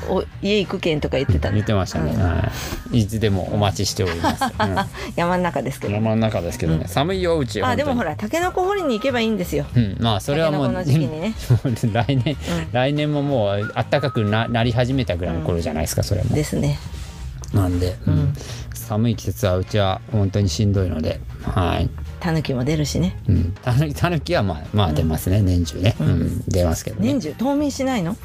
[0.09, 1.55] お家行くけんとか言ってたね。
[1.55, 2.21] 言ってましたね、うん。
[2.21, 2.51] は
[2.91, 4.77] い、いつでもお待ちしております、 うん。
[5.15, 5.95] 山の中ですけど。
[5.95, 6.89] 山の中ですけどね、うん。
[6.89, 9.67] 寒いようちはあでもほららタケノコ掘りに行けばいいんですよ。
[9.75, 11.35] うん、まあそれはもうね。
[11.93, 12.37] 来年、
[12.73, 16.79] 来年ももう暖かくななり始めたぐらいの頃じゃないですかそれも、ですね。
[17.55, 18.15] なんで、うん。
[18.15, 18.35] うん。
[18.93, 21.89] 寒い季節はうちは本当にしんどいのではい
[22.23, 23.17] タヌキも出るしね。
[23.29, 26.45] うん、たぬたぬきはまあまあ出ますね、年中ね、うん。
[26.47, 27.09] 出ますけどね。
[27.09, 27.35] 年中？
[27.37, 28.17] 冬眠しないの？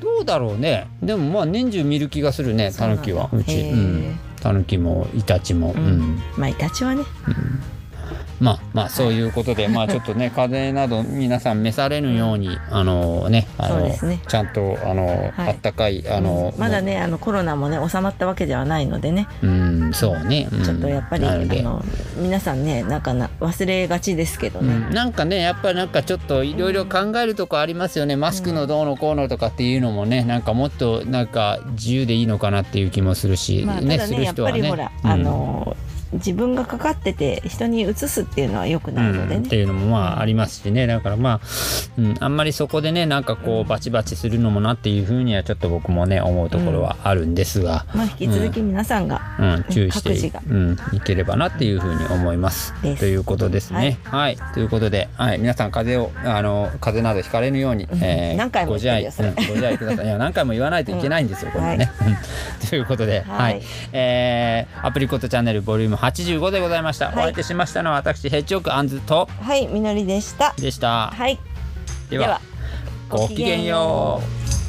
[0.00, 0.86] どうだろうね。
[1.02, 3.28] でもまあ年中見る気がするねたぬきは。
[3.30, 4.18] そうちうん。
[4.40, 6.18] たぬきもイタチも、うん。
[6.38, 7.02] まあイタチはね
[8.42, 14.20] まあまあそういうことで、まあちょっとね 風邪など皆さん召されぬようにあのねあのね。
[14.26, 15.48] ちゃんとあの、はい。
[15.50, 19.28] あったかいあの、まだねあのコロナもね収まったわけではないのでね。
[19.42, 20.64] うんそうね、うん。
[20.64, 21.84] ちょっとやっぱり、あなの
[22.16, 34.60] 皆さんねなんかな忘れがちですけどね、うん、なんかねやっぱりなんかちょっといろいろ考えるとこありますよね、マスクのどうのこうのとかっていうのもねなんかもっとなんか自由でいいのかなっていう気もするし、まあ、たねだねやっする人はね。
[34.60, 35.10] ぱりほら、うん。
[35.10, 35.76] あの
[36.12, 40.86] 自分がかかってて人に移すっていうのは良くないのでうん、っね、ていうのもまあありますしね。
[40.86, 41.40] だからまあ、
[41.98, 50.12] うん、あんまりそこでねなんかこうバチバチするのもなっていうふうにはちょっと僕もね思うところはあるんですが、まあ、引き続き皆さんが、うん、注意して
[50.48, 52.74] うん、いければなっていうふうに思います。
[52.98, 53.98] ということですね。
[54.04, 60.06] はい、ということで、はい、皆さん風邪をあの風邪などひかれぬように、えー何回もご自愛、うん、ご自愛ください。
[60.06, 61.90] いや 何回も言わないといけないんですよ、これね。
[62.68, 63.62] ということで、はい、はい。
[63.92, 67.06] えーアプリコットチャンネルボリューム85でございました。
[67.06, 71.10] はいお相手しましたのは私ヘッジオークアンズとはいみのりでしたでした。
[71.10, 71.38] はい
[72.10, 72.40] では
[73.08, 74.20] ごきげんよ
[74.58, 74.61] う。